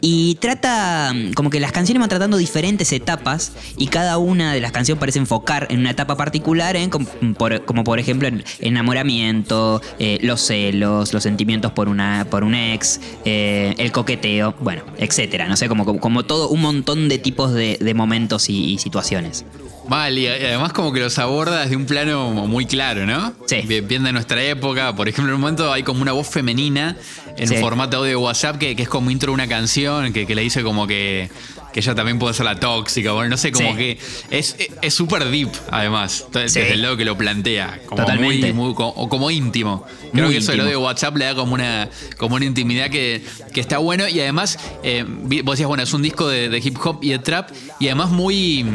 Y 0.00 0.36
trata, 0.36 1.12
como 1.34 1.50
que 1.50 1.58
las 1.58 1.72
canciones 1.72 1.98
van 1.98 2.08
tratando 2.08 2.36
diferentes 2.36 2.92
etapas 2.92 3.52
y 3.76 3.88
cada 3.88 4.18
una 4.18 4.52
de 4.52 4.60
las 4.60 4.70
canciones 4.70 5.00
parece 5.00 5.18
enfocar 5.18 5.66
en 5.70 5.80
una 5.80 5.90
etapa 5.90 6.16
particular, 6.16 6.76
como, 6.88 7.06
por, 7.34 7.64
como 7.64 7.82
por 7.82 7.98
ejemplo 7.98 8.28
en 8.28 8.44
enamoramiento, 8.60 9.82
eh, 9.98 10.20
los 10.22 10.40
celos, 10.40 11.12
los 11.12 11.24
sentimientos 11.24 11.72
por, 11.72 11.88
una, 11.88 12.28
por 12.30 12.44
un 12.44 12.54
ex, 12.54 13.00
eh, 13.24 13.74
el 13.78 13.90
coqueteo, 13.90 14.54
bueno, 14.60 14.84
etcétera. 14.98 15.48
No 15.48 15.56
sé, 15.56 15.68
como, 15.68 15.84
como, 15.84 15.98
como 15.98 16.24
todo 16.24 16.48
un 16.48 16.60
montón 16.60 17.08
de 17.08 17.18
tipos 17.18 17.52
de, 17.52 17.76
de 17.80 17.94
momentos 17.94 18.48
y, 18.48 18.74
y 18.74 18.78
situaciones. 18.78 19.44
Mal, 19.88 20.18
y 20.18 20.26
además 20.26 20.72
como 20.74 20.92
que 20.92 21.00
los 21.00 21.18
aborda 21.18 21.62
desde 21.62 21.74
un 21.76 21.86
plano 21.86 22.30
muy 22.30 22.66
claro, 22.66 23.06
¿no? 23.06 23.32
Sí. 23.46 23.62
Bien, 23.62 24.02
de 24.04 24.12
nuestra 24.12 24.42
época. 24.42 24.94
Por 24.94 25.08
ejemplo, 25.08 25.30
en 25.32 25.36
un 25.36 25.40
momento 25.40 25.72
hay 25.72 25.82
como 25.82 26.02
una 26.02 26.12
voz 26.12 26.28
femenina 26.28 26.96
en 27.36 27.48
Sí. 27.48 27.54
un 27.54 27.60
formato 27.60 27.96
audio 27.98 28.10
de 28.10 28.16
WhatsApp 28.16 28.58
que, 28.58 28.76
que 28.76 28.82
es 28.82 28.88
como 28.88 29.10
intro 29.10 29.30
de 29.30 29.34
una 29.34 29.48
canción, 29.48 30.12
que, 30.12 30.26
que 30.26 30.34
le 30.34 30.42
dice 30.42 30.62
como 30.62 30.86
que, 30.86 31.30
que 31.72 31.80
ella 31.80 31.94
también 31.94 32.18
puede 32.18 32.34
ser 32.34 32.44
la 32.44 32.60
tóxica. 32.60 33.12
Bueno, 33.12 33.30
no 33.30 33.36
sé, 33.38 33.50
como 33.50 33.70
Sí. 33.70 33.76
que 33.76 33.98
es 34.30 34.56
es 34.82 34.92
súper 34.94 35.24
deep, 35.30 35.48
además. 35.70 36.26
Desde 36.32 36.72
el 36.74 36.82
lado 36.82 36.96
que 36.98 37.04
lo 37.06 37.16
plantea. 37.16 37.80
Como 37.86 38.02
Totalmente. 38.02 38.52
muy, 38.52 38.66
muy- 38.66 38.74
como, 38.74 38.90
o 38.90 39.08
como 39.08 39.30
íntimo. 39.30 39.86
Creo 40.12 40.24
Muy 40.26 40.34
que 40.34 40.38
eso 40.40 40.52
del 40.52 40.60
audio 40.60 40.72
de 40.72 40.76
WhatsApp 40.76 41.16
le 41.16 41.24
da 41.24 41.34
como 41.34 41.54
una, 41.54 41.88
como 42.18 42.34
una 42.36 42.44
intimidad 42.44 42.90
que, 42.90 43.24
que 43.54 43.60
está 43.60 43.78
bueno. 43.78 44.06
Y 44.08 44.20
además, 44.20 44.58
eh, 44.82 45.04
vos 45.06 45.54
decías, 45.54 45.68
bueno, 45.68 45.82
es 45.82 45.92
un 45.94 46.02
disco 46.02 46.28
de, 46.28 46.48
de 46.50 46.58
hip 46.58 46.76
hop 46.84 46.98
y 47.02 47.10
de 47.10 47.18
trap. 47.20 47.50
Y 47.80 47.86
además 47.86 48.10
muy. 48.10 48.66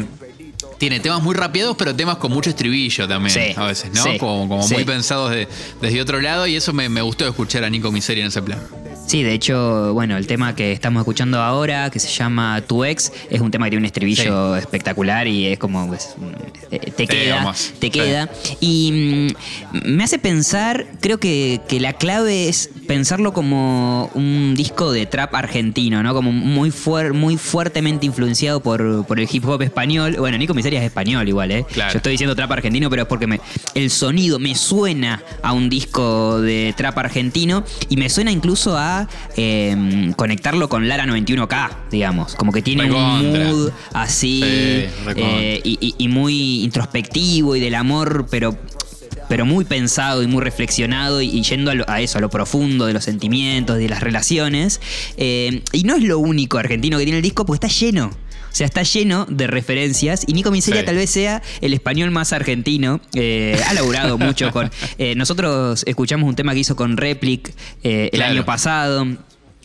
Tiene 0.84 1.00
temas 1.00 1.22
muy 1.22 1.34
rapeados, 1.34 1.76
pero 1.78 1.96
temas 1.96 2.18
con 2.18 2.30
mucho 2.30 2.50
estribillo 2.50 3.08
también, 3.08 3.30
Sí, 3.34 3.54
a 3.56 3.64
veces, 3.64 3.90
¿no? 3.94 4.02
sí, 4.02 4.18
como 4.18 4.46
como 4.46 4.62
sí. 4.68 4.74
muy 4.74 4.84
pensados 4.84 5.30
de- 5.30 5.48
desde 5.80 6.02
otro 6.02 6.20
lado, 6.20 6.46
y 6.46 6.56
eso 6.56 6.74
me, 6.74 6.90
me 6.90 7.00
gustó 7.00 7.26
escuchar 7.26 7.64
a 7.64 7.70
Nico 7.70 7.90
Miseria 7.90 8.20
en 8.22 8.28
ese 8.28 8.42
plan. 8.42 8.58
Sí, 9.06 9.22
de 9.22 9.32
hecho, 9.32 9.94
bueno, 9.94 10.18
el 10.18 10.26
tema 10.26 10.54
que 10.54 10.72
estamos 10.72 11.00
escuchando 11.00 11.40
ahora, 11.40 11.88
que 11.88 11.98
se 11.98 12.08
llama 12.08 12.60
Tu 12.66 12.84
Ex, 12.84 13.12
es 13.30 13.40
un 13.40 13.50
tema 13.50 13.64
que 13.64 13.70
tiene 13.70 13.80
un 13.82 13.86
estribillo 13.86 14.56
espectacular 14.56 15.26
y 15.26 15.46
es 15.46 15.58
como. 15.58 15.86
pues, 15.88 16.14
te 16.70 17.06
queda. 17.06 17.54
Te 17.78 17.86
Sí. 17.86 17.90
queda. 17.90 18.30
Y 18.60 19.30
mm, 19.72 19.78
me 19.96 20.04
hace 20.04 20.18
pensar, 20.18 20.86
creo 21.00 21.18
que, 21.18 21.60
que 21.66 21.80
la 21.80 21.94
clave 21.94 22.48
es 22.50 22.68
pensarlo 22.86 23.32
como 23.32 24.10
un 24.14 24.54
disco 24.56 24.92
de 24.92 25.06
trap 25.06 25.34
argentino, 25.34 26.02
¿no? 26.02 26.14
Como 26.14 26.32
muy, 26.32 26.70
fuer- 26.70 27.12
muy 27.12 27.36
fuertemente 27.36 28.06
influenciado 28.06 28.60
por, 28.60 29.04
por 29.06 29.18
el 29.20 29.28
hip 29.30 29.44
hop 29.48 29.62
español. 29.62 30.16
Bueno, 30.18 30.38
Nico 30.38 30.54
Miseria 30.54 30.80
es 30.80 30.86
español 30.86 31.28
igual, 31.28 31.50
¿eh? 31.50 31.64
Claro. 31.72 31.92
Yo 31.92 31.96
estoy 31.98 32.12
diciendo 32.12 32.34
trap 32.34 32.52
argentino, 32.52 32.90
pero 32.90 33.02
es 33.02 33.08
porque 33.08 33.26
me, 33.26 33.40
el 33.74 33.90
sonido 33.90 34.38
me 34.38 34.54
suena 34.54 35.22
a 35.42 35.52
un 35.52 35.68
disco 35.68 36.40
de 36.40 36.74
trap 36.76 36.98
argentino 36.98 37.64
y 37.88 37.96
me 37.96 38.08
suena 38.08 38.30
incluso 38.30 38.76
a 38.76 39.08
eh, 39.36 40.12
conectarlo 40.16 40.68
con 40.68 40.88
Lara 40.88 41.04
91K, 41.06 41.70
digamos. 41.90 42.34
Como 42.34 42.52
que 42.52 42.62
tiene 42.62 42.90
un 42.90 43.32
mood 43.32 43.70
así 43.92 44.24
Sí, 44.34 44.42
eh, 45.16 45.60
y, 45.64 45.78
y- 45.80 45.94
y 45.98 46.08
muy 46.08 46.62
introspectivo 46.64 47.56
y 47.56 47.60
del 47.60 47.74
amor, 47.74 48.26
pero 48.30 48.56
pero 49.28 49.44
muy 49.46 49.64
pensado 49.64 50.22
y 50.22 50.26
muy 50.26 50.42
reflexionado 50.42 51.20
y, 51.20 51.28
y 51.30 51.42
yendo 51.42 51.70
a, 51.70 51.74
lo- 51.74 51.88
a 51.88 52.00
eso, 52.00 52.18
a 52.18 52.20
lo 52.20 52.30
profundo 52.30 52.86
de 52.86 52.92
los 52.92 53.04
sentimientos, 53.04 53.78
de 53.78 53.88
las 53.88 54.00
relaciones. 54.00 54.80
Eh, 55.16 55.62
y 55.72 55.84
no 55.84 55.96
es 55.96 56.02
lo 56.02 56.18
único 56.18 56.58
argentino 56.58 56.98
que 56.98 57.04
tiene 57.04 57.18
el 57.18 57.22
disco, 57.22 57.44
porque 57.46 57.66
está 57.66 57.78
lleno. 57.86 58.06
O 58.06 58.56
sea, 58.56 58.66
está 58.66 58.84
lleno 58.84 59.26
de 59.28 59.48
referencias 59.48 60.22
y 60.28 60.32
Nico 60.32 60.52
Miseria 60.52 60.80
Sí. 60.82 60.86
tal 60.86 60.94
vez 60.94 61.10
sea 61.10 61.42
el 61.60 61.74
español 61.74 62.12
más 62.12 62.32
argentino. 62.32 63.00
Eh, 63.14 63.60
ha 63.66 63.74
laburado 63.74 64.16
mucho 64.16 64.52
con... 64.52 64.70
eh, 64.98 65.14
nosotros 65.16 65.82
escuchamos 65.88 66.28
un 66.28 66.36
tema 66.36 66.52
que 66.54 66.60
hizo 66.60 66.76
con 66.76 66.96
Replic 66.96 67.48
eh, 67.82 68.10
el 68.12 68.18
Claro. 68.20 68.32
año 68.32 68.44
pasado. 68.44 69.06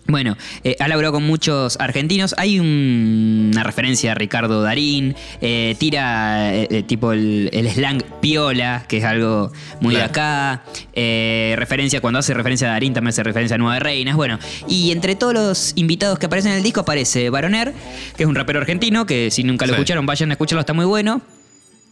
Bueno, 0.09 0.35
eh, 0.63 0.75
ha 0.79 0.87
laburado 0.87 1.13
con 1.13 1.23
muchos 1.23 1.77
argentinos. 1.79 2.33
Hay 2.37 2.59
un- 2.59 3.51
una 3.53 3.63
referencia 3.63 4.11
a 4.11 4.15
Ricardo 4.15 4.61
Darín. 4.61 5.15
eh, 5.41 5.75
tira 5.79 6.53
eh, 6.55 6.67
eh, 6.71 6.83
tipo 6.83 7.11
el, 7.13 7.49
el 7.53 7.69
slang 7.69 8.03
piola, 8.21 8.85
que 8.87 8.97
es 8.97 9.03
algo 9.03 9.51
muy 9.81 9.95
de 9.95 10.01
acá. 10.03 10.63
eh, 10.93 11.53
referencia, 11.57 12.01
cuando 12.01 12.19
hace 12.19 12.33
referencia 12.33 12.67
a 12.67 12.71
Darín, 12.71 12.93
también 12.93 13.09
hace 13.09 13.23
referencia 13.23 13.55
a 13.55 13.57
Nueva 13.57 13.79
Reinas. 13.79 14.15
Bueno, 14.15 14.37
y 14.67 14.91
entre 14.91 15.15
todos 15.15 15.33
los 15.33 15.73
invitados 15.75 16.17
que 16.19 16.25
aparecen 16.25 16.51
en 16.51 16.57
el 16.57 16.63
disco 16.63 16.81
aparece 16.81 17.29
Baroner, 17.29 17.73
que 18.17 18.23
es 18.23 18.29
un 18.29 18.35
rapero 18.35 18.59
argentino, 18.59 19.05
que 19.05 19.31
si 19.31 19.43
nunca 19.43 19.65
lo 19.65 19.73
Sí. 19.73 19.75
escucharon, 19.75 20.05
vayan 20.05 20.31
a 20.31 20.33
escucharlo, 20.33 20.61
está 20.61 20.73
muy 20.73 20.85
bueno. 20.85 21.21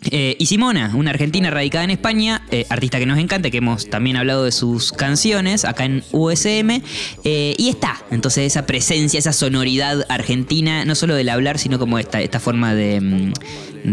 Eh, 0.09 0.35
y 0.39 0.45
Simona, 0.45 0.91
una 0.95 1.09
argentina 1.09 1.49
radicada 1.49 1.83
en 1.83 1.89
España, 1.89 2.43
eh, 2.51 2.65
artista 2.69 2.99
que 2.99 3.05
nos 3.07 3.17
encanta, 3.17 3.49
que 3.49 3.57
hemos 3.57 3.89
también 3.89 4.15
hablado 4.15 4.43
de 4.45 4.51
sus 4.51 4.91
canciones 4.91 5.65
acá 5.65 5.85
en 5.85 6.03
USM. 6.11 6.81
eh, 7.23 7.55
y 7.57 7.69
está, 7.69 7.97
entonces 8.11 8.45
esa 8.45 8.65
presencia, 8.67 9.17
esa 9.17 9.33
sonoridad 9.33 10.05
argentina, 10.07 10.85
no 10.85 10.93
solo 10.95 11.15
del 11.15 11.27
hablar, 11.29 11.57
sino 11.57 11.79
como 11.79 11.97
esta, 11.99 12.21
esta 12.21 12.39
forma 12.39 12.75
de, 12.75 13.01
mm, 13.01 13.33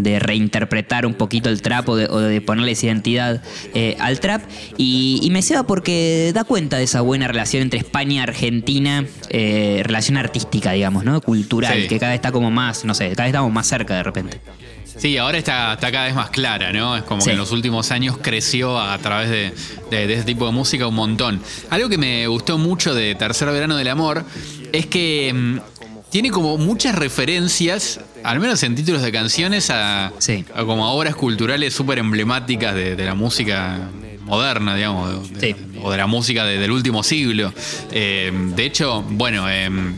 de 0.02 0.18
reinterpretar 0.18 1.06
un 1.06 1.14
poquito 1.14 1.48
el 1.48 1.62
trap 1.62 1.88
o 1.88 1.96
de, 1.96 2.06
o 2.06 2.20
de 2.20 2.40
ponerle 2.42 2.72
esa 2.72 2.86
identidad 2.86 3.42
al 3.98 4.20
trap. 4.20 4.42
Y, 4.76 5.20
y 5.22 5.30
me 5.30 5.40
ceba 5.42 5.62
porque 5.66 6.32
da 6.34 6.44
cuenta 6.44 6.76
de 6.76 6.84
esa 6.84 7.00
buena 7.00 7.28
relación 7.28 7.62
entre 7.62 7.78
España 7.78 8.14
y 8.14 8.18
Argentina, 8.18 9.06
relación 9.30 10.16
artística, 10.16 10.72
digamos, 10.72 11.04
¿no? 11.04 11.20
Cultural, 11.20 11.82
Sí. 11.82 11.88
que 11.88 11.98
cada 11.98 12.12
vez 12.12 12.18
está 12.18 12.30
como 12.30 12.50
más, 12.50 12.84
no 12.84 12.94
sé, 12.94 13.10
cada 13.10 13.24
vez 13.24 13.30
estamos 13.30 13.52
más 13.52 13.66
cerca 13.66 13.94
de 13.96 14.02
repente. 14.02 14.40
Sí, 14.96 15.16
ahora 15.18 15.38
está, 15.38 15.74
está 15.74 15.90
cada 15.90 16.06
vez 16.06 16.14
más 16.14 16.30
clara, 16.30 16.72
¿no? 16.72 16.96
Es 16.96 17.02
como 17.02 17.20
Sí. 17.20 17.26
que 17.26 17.32
en 17.32 17.38
los 17.38 17.50
últimos 17.52 17.90
años 17.90 18.16
creció 18.22 18.78
a 18.80 18.96
través 18.98 19.28
de, 19.30 19.52
de- 19.90 20.06
de 20.06 20.14
ese 20.14 20.24
tipo 20.24 20.46
de 20.46 20.52
música 20.52 20.86
un 20.86 20.94
montón. 20.94 21.40
Algo 21.70 21.88
que 21.88 21.98
me 21.98 22.26
gustó 22.26 22.58
mucho 22.58 22.94
de 22.94 23.14
Tercer 23.14 23.48
Verano 23.50 23.76
del 23.76 23.88
Amor 23.88 24.24
es 24.72 24.86
que 24.86 25.32
mm, 25.34 25.58
tiene 26.10 26.30
como 26.30 26.56
muchas 26.58 26.94
referencias, 26.94 28.00
al 28.22 28.38
menos 28.38 28.62
en 28.62 28.74
títulos 28.76 29.02
de 29.02 29.10
canciones, 29.10 29.68
a, 29.70 30.12
Sí. 30.18 30.44
a 30.54 30.64
como 30.64 30.84
a 30.86 30.90
obras 30.92 31.16
culturales 31.16 31.74
súper 31.74 31.98
emblemáticas 31.98 32.74
de, 32.74 32.94
de 32.94 33.04
la 33.04 33.14
música 33.14 33.90
moderna, 34.22 34.74
digamos, 34.76 35.30
de- 35.32 35.40
Sí. 35.40 35.56
o 35.82 35.90
de 35.90 35.96
la 35.98 36.06
música 36.06 36.44
de- 36.44 36.58
del 36.58 36.70
último 36.70 37.02
siglo. 37.02 37.52
Eh, 37.90 38.32
de 38.54 38.64
hecho, 38.64 39.02
bueno, 39.02 39.50
em, 39.50 39.96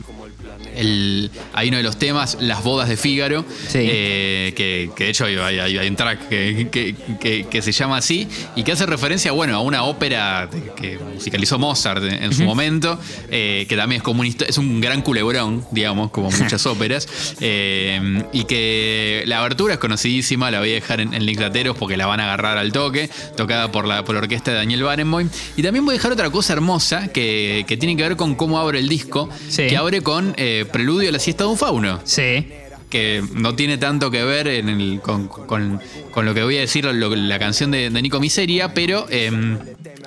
el- 0.76 1.30
hay 1.52 1.68
uno 1.68 1.76
de 1.78 1.82
los 1.82 1.98
temas, 1.98 2.36
Las 2.40 2.62
bodas 2.62 2.88
de 2.88 2.96
Fígaro, 2.96 3.44
Sí. 3.68 3.78
eh, 3.80 4.52
que, 4.56 4.90
que 4.96 5.04
de 5.04 5.10
hecho 5.10 5.24
hay, 5.24 5.36
hay- 5.36 5.78
hay 5.78 5.88
un 5.88 5.96
track 5.96 6.28
que, 6.28 6.68
que- 6.70 6.94
que- 7.20 7.44
que 7.48 7.62
se 7.62 7.72
llama 7.72 7.96
así 7.98 8.28
y 8.54 8.62
que 8.62 8.72
hace 8.72 8.86
referencia, 8.86 9.32
bueno, 9.32 9.56
a 9.56 9.60
una 9.60 9.84
ópera 9.84 10.48
que 10.76 10.98
musicalizó 11.14 11.58
Mozart 11.58 12.02
en, 12.04 12.22
en 12.24 12.34
su 12.34 12.44
momento, 12.44 12.98
eh, 13.30 13.66
que 13.68 13.76
también 13.76 13.98
es 14.00 14.02
como 14.02 14.20
un, 14.20 14.26
histo- 14.26 14.44
es 14.48 14.58
un 14.58 14.80
gran 14.80 15.02
culebrón, 15.02 15.64
digamos, 15.70 16.10
como 16.10 16.30
muchas 16.30 16.64
óperas, 16.66 17.08
eh, 17.40 18.22
y 18.32 18.44
que 18.44 19.22
la 19.26 19.38
abertura 19.40 19.74
es 19.74 19.80
conocidísima, 19.80 20.50
la 20.50 20.60
voy 20.60 20.70
a 20.70 20.74
dejar 20.74 21.00
en, 21.00 21.14
en 21.14 21.24
links 21.24 21.40
lateros 21.40 21.76
porque 21.76 21.96
la 21.96 22.06
van 22.06 22.20
a 22.20 22.24
agarrar 22.24 22.58
al 22.58 22.72
toque, 22.72 23.08
tocada 23.36 23.72
por 23.72 23.86
la, 23.86 24.04
por 24.04 24.14
la 24.14 24.20
orquesta 24.22 24.50
de 24.50 24.58
Daniel 24.58 24.82
Barenboim. 24.82 25.28
Y 25.56 25.62
también 25.62 25.84
voy 25.84 25.94
a 25.94 25.96
dejar 25.98 26.12
otra 26.12 26.30
cosa 26.30 26.52
hermosa 26.52 27.08
que, 27.08 27.64
que 27.66 27.76
tiene 27.76 27.96
que 27.96 28.02
ver 28.02 28.16
con 28.16 28.34
cómo 28.34 28.58
abre 28.58 28.78
el 28.78 28.88
disco, 28.88 29.28
Sí. 29.48 29.66
que 29.68 29.76
abre 29.76 30.02
con 30.02 30.34
eh, 30.36 30.65
Preludio 30.72 31.08
a 31.08 31.12
la 31.12 31.18
siesta 31.18 31.44
de 31.44 31.50
un 31.50 31.56
fauno 31.58 32.00
Sí. 32.04 32.46
que 32.90 33.22
no 33.34 33.54
tiene 33.54 33.78
tanto 33.78 34.10
que 34.10 34.22
ver 34.24 34.46
en 34.48 34.68
el- 34.68 35.00
con, 35.00 35.28
con- 35.28 35.80
con 36.12 36.24
lo 36.24 36.34
que 36.34 36.42
voy 36.44 36.56
a 36.56 36.60
decir, 36.60 36.84
lo- 36.84 37.14
la 37.16 37.38
canción 37.38 37.70
de, 37.70 37.90
de 37.90 38.02
Nico 38.02 38.20
Miseria, 38.20 38.72
pero 38.74 39.06
eh, 39.10 39.30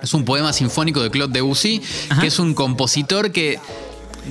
es 0.02 0.14
un 0.14 0.24
poema 0.26 0.54
sinfónico 0.54 1.02
de 1.02 1.10
Claude 1.12 1.34
Debussy, 1.34 1.82
Ajá. 2.10 2.22
que 2.22 2.28
es 2.28 2.40
un 2.40 2.54
compositor 2.54 3.32
que 3.32 3.60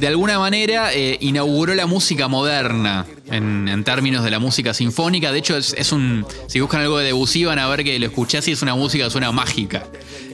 de 0.01 0.07
alguna 0.07 0.39
manera 0.39 0.93
eh, 0.95 1.19
inauguró 1.21 1.75
la 1.75 1.87
música 1.87 2.29
moderna 2.29 3.05
en, 3.31 3.69
en 3.69 3.85
términos 3.85 4.25
de 4.25 4.31
la 4.31 4.39
música 4.39 4.75
sinfónica. 4.75 5.33
De 5.33 5.39
hecho, 5.39 5.57
es, 5.57 5.75
es 5.79 5.93
un. 5.93 6.27
Si 6.47 6.61
buscan 6.61 6.81
algo 6.83 6.99
de 6.99 7.07
Debussy, 7.07 7.45
van 7.45 7.59
a 7.59 7.69
ver 7.69 7.85
que 7.85 7.99
lo 7.99 8.07
escuchás 8.07 8.47
y 8.49 8.53
es 8.53 8.63
una 8.63 8.75
música 8.75 9.05
que 9.05 9.11
suena 9.11 9.33
mágica. 9.33 9.85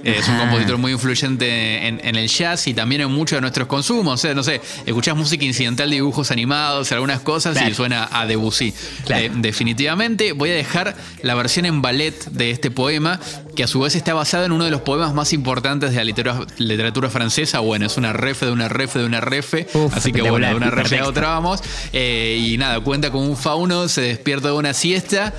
Eh, 0.04 0.16
es 0.18 0.28
un 0.28 0.36
compositor 0.36 0.76
muy 0.76 0.92
influyente 0.92 1.86
en, 1.88 1.98
en 2.04 2.16
el 2.16 2.28
jazz 2.28 2.66
y 2.66 2.74
también 2.74 3.00
en 3.00 3.10
muchos 3.10 3.38
de 3.38 3.40
nuestros 3.40 3.66
consumos. 3.66 4.14
O 4.14 4.16
sea, 4.18 4.34
no 4.34 4.42
sé, 4.42 4.60
escuchás 4.84 5.16
música 5.16 5.44
incidental 5.46 5.88
de 5.88 5.96
dibujos 5.96 6.30
animados, 6.30 6.92
algunas 6.92 7.20
cosas, 7.20 7.54
Claro. 7.54 7.70
y 7.70 7.74
suena 7.74 8.08
a 8.12 8.26
Debussy. 8.26 8.74
Claro. 9.06 9.24
Eh, 9.24 9.30
definitivamente 9.36 10.32
voy 10.32 10.50
a 10.50 10.54
dejar 10.54 10.94
la 11.22 11.34
versión 11.34 11.64
en 11.64 11.80
ballet 11.80 12.12
de 12.30 12.50
este 12.50 12.70
poema, 12.70 13.18
que 13.56 13.64
a 13.64 13.66
su 13.66 13.80
vez 13.80 13.94
está 13.94 14.12
basado 14.12 14.44
en 14.44 14.52
uno 14.52 14.64
de 14.66 14.70
los 14.70 14.82
poemas 14.82 15.14
más 15.14 15.32
importantes 15.32 15.90
de 15.92 15.96
la 15.96 16.04
literatura, 16.04 16.46
literatura 16.58 17.08
francesa. 17.08 17.60
Bueno, 17.60 17.86
es 17.86 17.96
una 17.96 18.12
ref 18.12 18.42
de 18.42 18.50
una 18.50 18.68
ref 18.68 18.94
de 18.96 19.06
una 19.06 19.22
ref. 19.22 19.54
Uf, 19.74 19.96
así 19.96 20.12
que 20.12 20.20
bueno, 20.20 20.46
de 20.48 20.54
una 20.54 20.70
ref 20.70 20.92
a 21.00 21.08
otra 21.08 21.28
vamos. 21.30 21.60
Eh, 21.94 22.44
y 22.46 22.58
nada, 22.58 22.80
cuenta 22.84 23.10
con 23.10 23.22
un 23.22 23.36
fauno, 23.36 23.88
se 23.88 24.02
despierta 24.02 24.48
de 24.48 24.54
una 24.54 24.74
siesta, 24.74 25.32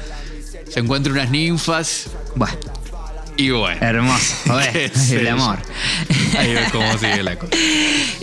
se 0.67 0.79
encuentra 0.79 1.13
unas 1.13 1.29
ninfas. 1.29 2.07
Buah, 2.35 2.51
Y 3.37 3.49
bueno. 3.49 3.77
hermoso. 3.81 4.35
Joder, 4.47 4.89
sé 4.97 5.19
el 5.19 5.27
amor. 5.27 5.57
Ahí 6.37 6.53
ves 6.53 6.71
cómo 6.71 6.97
sigue 6.97 7.23
la 7.23 7.37
cosa. 7.37 7.55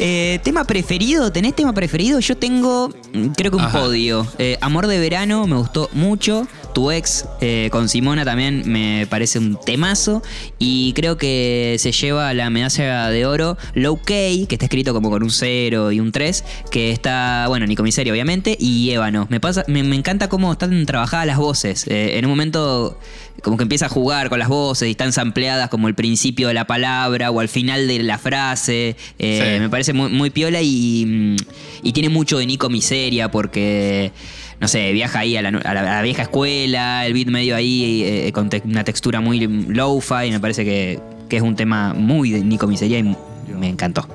Eh, 0.05 0.41
¿Tema 0.43 0.65
preferido? 0.65 1.31
¿Tenés 1.31 1.55
tema 1.55 1.73
preferido? 1.75 2.19
Yo 2.19 2.37
tengo, 2.37 2.89
mm, 3.13 3.29
creo 3.37 3.53
que 3.53 3.59
un 3.59 3.63
Ajá. 3.63 3.83
podio. 3.83 4.27
Eh, 4.39 4.59
Amor 4.61 4.89
de 4.89 4.99
verano 4.99 5.47
me 5.47 5.55
gustó 5.57 5.91
mucho. 5.93 6.49
Tu 6.75 6.91
ex 6.91 7.27
eh, 7.41 7.69
con 7.71 7.89
Simona 7.89 8.25
también 8.25 8.63
me 8.67 9.07
parece 9.09 9.39
un 9.39 9.61
temazo. 9.65 10.23
Y 10.59 10.93
creo 10.95 11.19
que 11.19 11.77
se 11.79 11.93
lleva 11.93 12.33
la 12.35 12.51
medalla 12.51 13.09
de 13.11 13.27
oro 13.27 13.59
Low 13.75 13.97
K, 13.99 14.07
que 14.07 14.49
está 14.51 14.65
escrito 14.65 14.93
como 14.93 15.09
con 15.11 15.23
un 15.23 15.31
0 15.31 15.93
y 15.93 16.01
un 16.01 16.11
3, 16.11 16.45
que 16.71 16.91
está, 16.91 17.45
bueno, 17.47 17.67
Nico 17.67 17.85
Miseria 17.85 18.13
obviamente, 18.13 18.57
y 18.59 18.91
Ébano. 18.91 19.29
Me, 19.31 19.39
pasa, 19.39 19.63
me, 19.69 19.85
me 19.85 19.95
encanta 19.95 20.29
cómo 20.29 20.51
están 20.51 20.85
trabajadas 20.87 21.27
las 21.27 21.37
voces. 21.37 21.85
En 21.87 22.25
un 22.25 22.31
momento 22.31 22.99
como 23.43 23.57
que 23.57 23.65
empieza 23.65 23.87
a 23.87 23.89
jugar 23.89 24.29
con 24.29 24.39
las 24.39 24.49
voces 24.49 24.89
y 24.89 24.93
están 24.93 25.13
sampleadas 25.13 25.69
como 25.69 25.89
el 25.89 25.95
principio 25.95 26.49
de 26.49 26.55
la 26.55 26.67
palabra 26.67 27.31
o 27.31 27.41
al 27.41 27.49
final 27.49 27.87
de 27.89 28.03
la 28.03 28.19
frase. 28.19 28.97
Eh, 29.19 29.55
Sí. 29.55 29.61
Me 29.61 29.69
parece 29.69 29.93
muy, 29.93 30.11
muy 30.11 30.31
piola 30.31 30.61
y, 30.63 31.37
y 31.83 31.93
tiene 31.93 32.09
mucho 32.09 32.39
de 32.39 32.47
Nico 32.47 32.69
Miseria 32.71 33.31
porque, 33.31 34.13
no 34.61 34.69
sé, 34.69 34.93
viaja 34.93 35.19
ahí 35.21 35.37
a 35.37 35.43
la, 35.43 35.49
a 35.49 35.75
la- 35.75 35.81
a 35.81 35.85
la 35.97 36.03
vieja 36.03 36.23
escuela, 36.23 37.05
el 37.07 37.13
beat 37.15 37.29
medio 37.29 37.57
ahí 37.57 38.03
eh, 38.05 38.33
con 38.33 38.49
te- 38.49 38.63
una 38.65 38.85
textura 38.85 39.21
muy 39.21 39.41
low-fi. 39.47 40.31
Me 40.31 40.41
parece 40.41 40.65
que, 40.65 41.01
que 41.29 41.37
es 41.37 41.43
un 41.43 41.57
tema 41.57 41.95
muy 41.95 42.31
de 42.31 42.45
Nico 42.45 42.67
Miseria 42.67 42.99
y 43.01 43.17
me 43.59 43.69
encantó. 43.69 44.07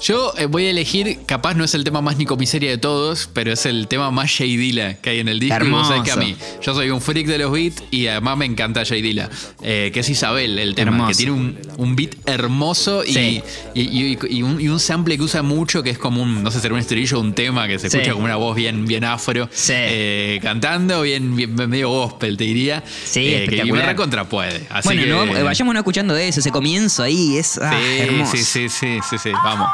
Yo 0.00 0.32
eh, 0.38 0.46
voy 0.46 0.66
a 0.66 0.70
elegir, 0.70 1.18
capaz 1.26 1.54
no 1.54 1.64
es 1.64 1.74
el 1.74 1.82
tema 1.82 2.00
más 2.00 2.16
Nico 2.16 2.36
Miseria 2.36 2.70
de 2.70 2.78
todos, 2.78 3.28
pero 3.32 3.52
es 3.52 3.66
el 3.66 3.88
tema 3.88 4.10
más 4.12 4.32
Jay 4.36 4.56
Dilla 4.56 4.94
que 4.94 5.10
hay 5.10 5.18
en 5.18 5.28
el 5.28 5.40
disco. 5.40 5.64
Y 5.64 5.70
vos 5.70 5.88
sabés 5.88 6.04
que 6.04 6.10
a 6.10 6.14
Hermoso. 6.14 6.28
mí, 6.28 6.36
yo 6.62 6.74
soy 6.74 6.90
un 6.90 7.00
freak 7.00 7.26
de 7.26 7.38
los 7.38 7.50
beats 7.50 7.82
y 7.90 8.06
además 8.06 8.36
me 8.38 8.44
encanta 8.44 8.84
Jay 8.84 9.02
Dilla, 9.02 9.28
eh, 9.60 9.90
que 9.92 10.00
es 10.00 10.08
Isabel 10.08 10.56
el 10.58 10.76
tema, 10.76 10.92
Hermoso. 10.92 11.08
que 11.10 11.14
tiene 11.16 11.32
un, 11.32 11.58
un 11.78 11.96
beat 11.96 12.14
hermoso 12.26 13.02
y, 13.04 13.12
Sí. 13.12 13.42
y, 13.74 14.42
un, 14.42 14.60
y 14.60 14.68
un 14.68 14.78
sample 14.78 15.16
que 15.16 15.22
usa 15.24 15.42
mucho, 15.42 15.82
que 15.82 15.90
es 15.90 15.98
como 15.98 16.22
un, 16.22 16.44
no 16.44 16.50
sé, 16.52 16.60
será 16.60 16.74
un 16.74 16.80
estribillo, 16.80 17.18
un 17.18 17.32
tema 17.34 17.66
que 17.66 17.78
se 17.80 17.90
Sí. 17.90 17.96
escucha 17.96 18.12
como 18.12 18.24
una 18.24 18.36
voz 18.36 18.54
bien, 18.54 18.84
bien 18.86 19.02
afro, 19.04 19.48
Sí. 19.52 19.72
eh, 19.74 20.38
cantando, 20.42 21.02
bien, 21.02 21.34
bien 21.34 21.54
medio 21.56 21.88
gospel, 21.88 22.36
te 22.36 22.44
diría. 22.44 22.84
Sí, 23.04 23.34
Eh, 23.34 23.46
que 23.48 23.64
recontra 23.64 24.28
puede. 24.28 24.64
Así 24.70 24.88
bueno, 24.88 25.02
que, 25.02 25.08
no, 25.40 25.44
vayamos 25.44 25.74
no 25.74 25.80
escuchando 25.80 26.14
de 26.14 26.28
eso, 26.28 26.38
ese 26.38 26.52
comienzo 26.52 27.02
ahí 27.02 27.36
es 27.36 27.58
ah, 27.60 27.76
hermoso. 27.98 28.36
sí, 28.36 28.44
sí, 28.44 28.68
sí, 28.68 28.98
sí, 29.10 29.18
sí, 29.18 29.30
vamos. 29.42 29.68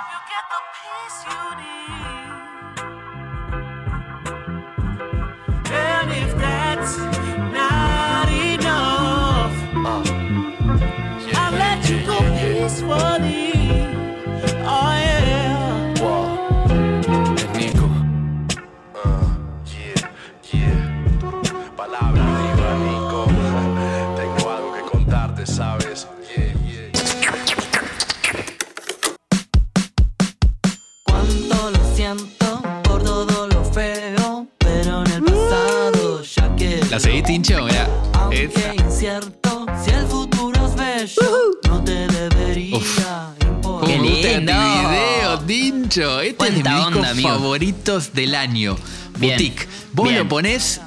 En 35.07 35.13
el 35.13 35.23
pasado 35.23 36.23
ya 36.23 36.57
que 36.57 36.81
¿La 36.91 37.01
seguís, 37.01 37.23
Tincho? 37.25 37.67
Aunque 38.15 38.45
Esa. 38.45 38.75
incierto, 38.75 39.67
si 39.85 39.91
el 39.91 40.07
futuro 40.07 40.67
es 40.67 40.77
bello, 40.77 41.51
no 41.69 41.85
te 41.85 42.07
debería 42.07 42.77
Uf. 42.77 42.99
importar. 42.99 43.35
Qué 43.39 43.47
¿Cómo 43.63 43.81
me 43.87 43.99
gusta 43.99 44.29
lindo. 44.29 44.53
este 44.53 44.89
video, 44.89 45.39
Tincho? 45.47 46.21
Este 46.21 46.45
es 46.47 46.55
de 46.55 46.55
mis 46.55 46.63
Cuánta 46.63 46.75
discos 46.77 46.97
onda, 46.97 47.11
amigo. 47.11 47.29
favoritos 47.29 48.13
del 48.15 48.35
año. 48.35 48.77
Bien, 49.19 49.37
Boutique. 49.37 49.69
Vos 49.93 50.09
bien. 50.09 50.19
lo 50.21 50.29
ponés 50.29 50.81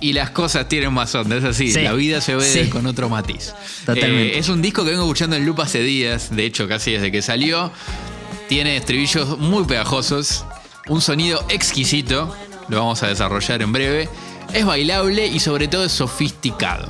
y 0.00 0.12
las 0.14 0.30
cosas 0.30 0.68
tienen 0.68 0.92
más 0.92 1.14
onda. 1.14 1.36
Es 1.36 1.44
así, 1.44 1.70
Sí, 1.72 1.80
la 1.82 1.92
vida 1.92 2.20
se 2.20 2.34
ve 2.34 2.44
sí. 2.44 2.68
con 2.68 2.86
otro 2.86 3.08
matiz. 3.08 3.54
Totalmente. 3.86 4.36
Eh, 4.36 4.38
es 4.38 4.48
un 4.48 4.60
disco 4.60 4.84
que 4.84 4.90
vengo 4.90 5.04
escuchando 5.04 5.36
en 5.36 5.46
loop 5.46 5.60
hace 5.60 5.80
días, 5.82 6.34
de 6.34 6.44
hecho 6.44 6.66
casi 6.68 6.92
desde 6.92 7.10
que 7.12 7.22
salió. 7.22 7.70
Tiene 8.48 8.76
estribillos 8.76 9.38
muy 9.38 9.64
pegajosos, 9.64 10.44
un 10.88 11.00
sonido 11.00 11.42
exquisito, 11.48 12.34
lo 12.72 12.78
vamos 12.78 13.02
a 13.02 13.08
desarrollar 13.08 13.60
en 13.62 13.70
breve. 13.72 14.08
Es 14.54 14.64
bailable 14.64 15.26
y 15.26 15.38
sobre 15.40 15.68
todo 15.68 15.84
es 15.84 15.92
sofisticado. 15.92 16.88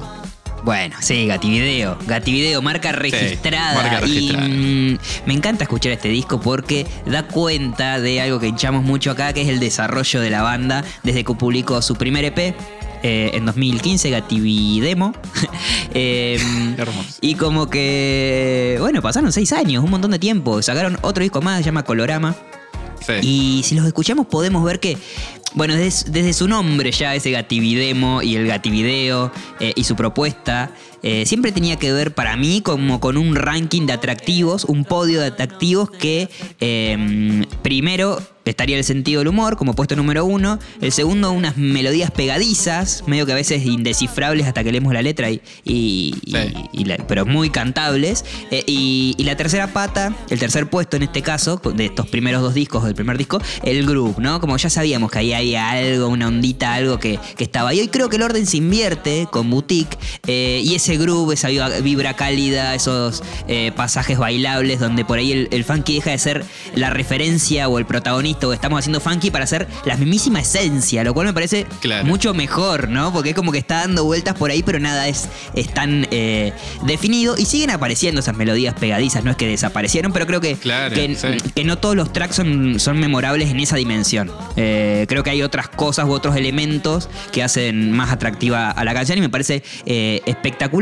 Bueno, 0.64 0.94
sí, 1.00 1.26
Gativideo. 1.26 1.98
Gativideo, 2.06 2.62
marca 2.62 2.92
registrada. 2.92 3.74
marca 3.82 4.00
registrada. 4.00 4.46
Y 4.46 4.50
mm, 4.50 4.98
me 5.26 5.34
encanta 5.34 5.64
escuchar 5.64 5.90
este 5.90 6.08
disco 6.08 6.40
porque 6.40 6.86
da 7.04 7.26
cuenta 7.26 7.98
de 7.98 8.20
algo 8.20 8.38
que 8.38 8.46
hinchamos 8.46 8.84
mucho 8.84 9.10
acá, 9.10 9.32
que 9.32 9.42
es 9.42 9.48
el 9.48 9.58
desarrollo 9.58 10.20
de 10.20 10.30
la 10.30 10.42
banda 10.42 10.84
desde 11.02 11.24
que 11.24 11.34
publicó 11.34 11.82
su 11.82 11.96
primer 11.96 12.24
EP. 12.24 12.54
eh, 13.04 13.32
en 13.34 13.44
2015, 13.46 14.10
Gatividemo. 14.10 15.12
Eh, 15.94 16.38
Hermoso. 16.78 17.18
y 17.20 17.34
como 17.34 17.68
que, 17.68 18.76
bueno, 18.80 19.02
pasaron 19.02 19.30
seis 19.30 19.52
años, 19.52 19.84
un 19.84 19.90
montón 19.90 20.10
de 20.12 20.18
tiempo. 20.18 20.62
Sacaron 20.62 20.99
otro 21.02 21.23
disco 21.23 21.42
más, 21.42 21.58
se 21.58 21.64
llama 21.64 21.82
Colorama. 21.82 22.34
Sí. 23.04 23.12
Y 23.21 23.62
si 23.64 23.75
los 23.75 23.84
escuchamos 23.84 24.26
podemos 24.26 24.64
ver 24.64 24.80
que, 24.80 24.97
bueno, 25.54 25.75
desde, 25.76 26.32
su 26.32 26.49
nombre 26.49 26.93
ya, 26.93 27.15
ese 27.15 27.30
gatividemo 27.30 28.23
y 28.23 28.36
el 28.36 28.47
gativideo 28.47 29.30
eh, 29.60 29.73
y 29.76 29.84
su 29.84 29.97
propuesta, 29.97 30.71
eh, 31.02 31.25
siempre 31.26 31.52
tenía 31.52 31.76
que 31.76 31.93
ver 31.93 32.15
para 32.15 32.36
mí 32.36 32.60
como 32.60 33.00
con 33.00 33.17
un 33.17 33.34
ranking 33.36 33.86
de 33.86 33.93
atractivos, 33.93 34.65
un 34.65 34.84
podio 34.84 35.21
de 35.21 35.26
atractivos 35.28 35.91
que 35.91 36.28
eh, 36.60 37.45
primero 37.62 38.21
estaría 38.45 38.76
el 38.76 38.82
sentido 38.82 39.21
del 39.21 39.28
humor 39.28 39.56
como 39.56 39.75
puesto 39.75 39.95
número 39.95 40.25
uno, 40.25 40.58
el 40.80 40.91
segundo 40.91 41.30
unas 41.30 41.56
melodías 41.56 42.10
pegadizas, 42.10 43.04
medio 43.06 43.25
que 43.25 43.30
a 43.30 43.36
veces 43.36 43.65
indescifrables 43.65 44.49
hasta 44.49 44.65
que 44.65 44.73
leemos 44.73 44.93
la 44.93 45.00
letra, 45.00 45.30
y, 45.30 45.41
y- 45.65 46.12
y- 46.25 46.32
Sí. 46.32 46.52
y 46.73 46.84
la- 46.86 46.97
pero 47.06 47.25
muy 47.25 47.50
cantables, 47.50 48.25
eh, 48.50 48.65
y, 48.67 49.15
y 49.17 49.23
la 49.25 49.36
tercera 49.36 49.73
pata, 49.73 50.17
el 50.28 50.41
tercer 50.41 50.69
puesto 50.69 50.97
en 50.97 51.04
este 51.04 51.23
caso, 51.23 51.60
de 51.73 51.84
estos 51.84 52.08
primeros 52.08 52.43
dos 52.43 52.52
discos, 52.54 52.82
del 52.84 52.97
primer 52.97 53.17
disco, 53.17 53.41
el 53.62 53.86
groove, 53.86 54.17
¿no? 54.19 54.41
Como 54.41 54.56
ya 54.56 54.69
sabíamos 54.71 55.12
que 55.12 55.19
ahí 55.21 55.32
había 55.32 55.71
algo, 55.71 56.08
una 56.08 56.26
ondita, 56.26 56.75
algo 56.75 56.99
que, 56.99 57.21
que 57.36 57.45
estaba 57.45 57.71
ahí. 57.71 57.78
Hoy 57.78 57.88
creo 57.88 58.08
que 58.08 58.17
el 58.17 58.23
orden 58.23 58.45
se 58.47 58.56
invierte 58.56 59.28
con 59.30 59.50
Boutique, 59.50 59.97
eh, 60.26 60.60
y 60.65 60.75
ese 60.75 60.92
groove, 60.99 61.35
esa 61.35 61.49
vibra, 61.81 62.15
cálida, 62.15 62.75
esos 62.75 63.23
eh, 63.49 63.73
pasajes 63.75 64.19
bailables 64.19 64.81
donde 64.81 65.05
por 65.05 65.19
ahí 65.19 65.33
el, 65.33 65.49
el 65.50 65.65
funky 65.65 65.95
deja 65.97 66.11
de 66.11 66.19
ser 66.19 66.45
la 66.75 66.91
referencia 66.91 67.69
o 67.69 67.78
el 67.78 67.87
protagonista, 67.87 68.47
o 68.49 68.52
estamos 68.52 68.78
haciendo 68.81 69.00
funky 69.00 69.31
para 69.31 69.45
hacer 69.45 69.67
la 69.85 69.97
mismísima 69.97 70.41
esencia, 70.41 71.05
lo 71.05 71.15
cual 71.15 71.26
me 71.26 71.33
parece 71.33 71.67
Claro. 71.81 72.05
mucho 72.07 72.35
mejor, 72.35 72.89
¿no? 72.89 73.13
Porque 73.13 73.31
es 73.31 73.37
como 73.37 73.52
que 73.52 73.59
está 73.59 73.81
dando 73.81 74.05
vueltas 74.05 74.35
por 74.35 74.50
ahí, 74.50 74.63
pero 74.63 74.78
nada 74.81 75.09
es, 75.09 75.28
es 75.55 75.73
tan 75.73 76.07
eh, 76.11 76.52
definido. 76.85 77.35
Y 77.39 77.45
siguen 77.47 77.71
apareciendo 77.71 78.21
esas 78.21 78.37
melodías 78.37 78.75
pegadizas, 78.78 79.25
no 79.25 79.31
es 79.31 79.37
que 79.37 79.47
desaparecieron, 79.47 80.13
pero 80.13 80.26
creo 80.26 80.41
que, 80.41 80.57
Claro, 80.57 80.95
que, 80.95 81.15
sí. 81.17 81.28
que 81.55 81.65
no 81.65 81.78
todos 81.78 81.97
los 81.97 82.13
tracks 82.13 82.37
son, 82.37 82.78
son 82.81 82.99
memorables 82.99 83.50
en 83.50 83.61
esa 83.61 83.76
dimensión. 83.76 84.31
Eh, 84.57 85.07
creo 85.09 85.23
que 85.23 85.31
hay 85.31 85.43
otras 85.43 85.69
cosas 85.69 86.07
u 86.07 86.13
otros 86.13 86.37
elementos 86.37 87.09
que 87.33 87.43
hacen 87.43 87.93
más 87.93 88.11
atractiva 88.11 88.71
a 88.71 88.85
la 88.85 88.95
canción 88.95 89.19
y 89.19 89.21
me 89.21 89.28
parece 89.28 89.63
eh, 89.87 90.21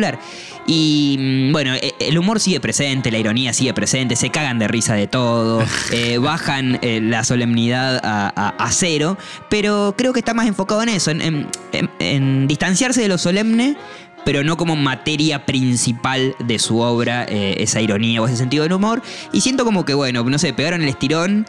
espectacular. 0.08 0.18
Y 0.66 1.16
mm, 1.18 1.52
bueno, 1.52 1.74
eh, 1.74 1.92
el 2.00 2.18
humor 2.18 2.40
sigue 2.40 2.60
presente, 2.60 3.10
la 3.10 3.18
ironía 3.18 3.52
sigue 3.52 3.74
presente, 3.74 4.16
se 4.16 4.30
cagan 4.30 4.58
de 4.58 4.68
risa 4.68 4.94
de 4.94 5.06
todo, 5.06 5.62
eh, 5.92 6.18
bajan 6.18 6.78
eh, 6.82 7.00
la 7.02 7.24
solemnidad 7.24 8.00
a, 8.04 8.32
a- 8.34 8.48
a 8.64 8.72
cero, 8.72 9.16
pero 9.48 9.94
creo 9.96 10.12
que 10.12 10.20
está 10.20 10.34
más 10.34 10.46
enfocado 10.46 10.82
en 10.82 10.90
eso, 10.90 11.10
en, 11.10 11.20
en- 11.22 11.46
en- 11.72 11.90
en 11.98 12.46
distanciarse 12.48 13.00
de 13.00 13.08
lo 13.08 13.18
solemne, 13.18 13.76
pero 14.24 14.44
no 14.44 14.56
como 14.56 14.76
materia 14.76 15.46
principal 15.46 16.34
de 16.40 16.58
su 16.58 16.78
obra, 16.78 17.24
eh, 17.28 17.56
esa 17.58 17.80
ironía 17.80 18.20
o 18.20 18.26
ese 18.26 18.36
sentido 18.36 18.62
del 18.64 18.74
humor. 18.74 19.00
Y 19.32 19.40
siento 19.40 19.64
como 19.64 19.84
que, 19.86 19.94
bueno, 19.94 20.22
no 20.24 20.38
sé, 20.38 20.52
pegaron 20.52 20.82
el 20.82 20.88
estirón. 20.88 21.46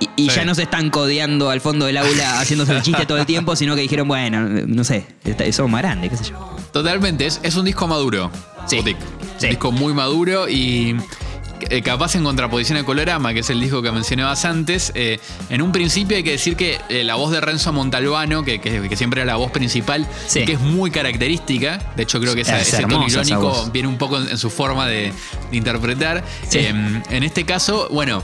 Y, 0.00 0.08
y 0.24 0.30
Sí. 0.30 0.36
ya 0.36 0.44
no 0.44 0.56
se 0.56 0.62
están 0.64 0.90
codeando 0.90 1.50
al 1.50 1.60
fondo 1.60 1.84
del 1.86 1.96
aula 1.98 2.40
haciéndose 2.40 2.74
el 2.74 2.82
chiste 2.82 3.06
todo 3.06 3.18
el 3.18 3.26
tiempo, 3.26 3.54
sino 3.54 3.76
que 3.76 3.82
dijeron, 3.82 4.08
bueno, 4.08 4.40
no 4.66 4.82
sé, 4.82 5.06
somos 5.52 5.70
más 5.70 5.82
grandes, 5.82 6.10
qué 6.10 6.16
sé 6.16 6.24
yo. 6.30 6.53
Totalmente, 6.74 7.24
es, 7.24 7.40
es 7.42 7.54
un 7.56 7.64
disco 7.64 7.86
maduro. 7.86 8.30
Sí. 8.66 8.76
Boutique. 8.76 9.00
Sí. 9.38 9.46
Un 9.46 9.50
disco 9.50 9.72
muy 9.72 9.94
maduro 9.94 10.48
y 10.48 10.96
eh, 11.70 11.82
capaz 11.82 12.14
en 12.16 12.24
contraposición 12.24 12.78
a 12.78 12.84
Colorama, 12.84 13.32
que 13.32 13.40
es 13.40 13.48
el 13.50 13.60
disco 13.60 13.80
que 13.80 13.90
mencionabas 13.92 14.44
antes. 14.44 14.90
eh, 14.94 15.18
en 15.50 15.62
un 15.62 15.70
principio 15.72 16.16
hay 16.16 16.22
que 16.24 16.32
decir 16.32 16.56
que 16.56 16.80
eh, 16.88 17.04
la 17.04 17.14
voz 17.14 17.30
de 17.30 17.40
Renzo 17.40 17.72
Montalbano, 17.72 18.42
que, 18.44 18.60
que- 18.60 18.88
que 18.88 18.96
siempre 18.96 19.22
era 19.22 19.32
la 19.32 19.36
voz 19.36 19.50
principal, 19.52 20.06
Sí. 20.26 20.40
y 20.40 20.44
que 20.46 20.52
es 20.54 20.60
muy 20.60 20.90
característica. 20.90 21.80
De 21.96 22.02
hecho, 22.02 22.20
creo 22.20 22.34
que 22.34 22.40
esa- 22.42 22.60
Es 22.60 22.68
ese 22.74 22.82
tono 22.82 23.06
irónico 23.06 23.70
viene 23.72 23.88
un 23.88 23.96
poco 23.96 24.18
en, 24.20 24.28
en 24.30 24.36
su 24.38 24.50
forma 24.50 24.86
de, 24.86 25.12
de 25.52 25.56
interpretar. 25.56 26.24
Sí. 26.48 26.58
Eh, 26.58 27.02
en 27.08 27.22
este 27.22 27.44
caso, 27.44 27.88
bueno. 27.92 28.22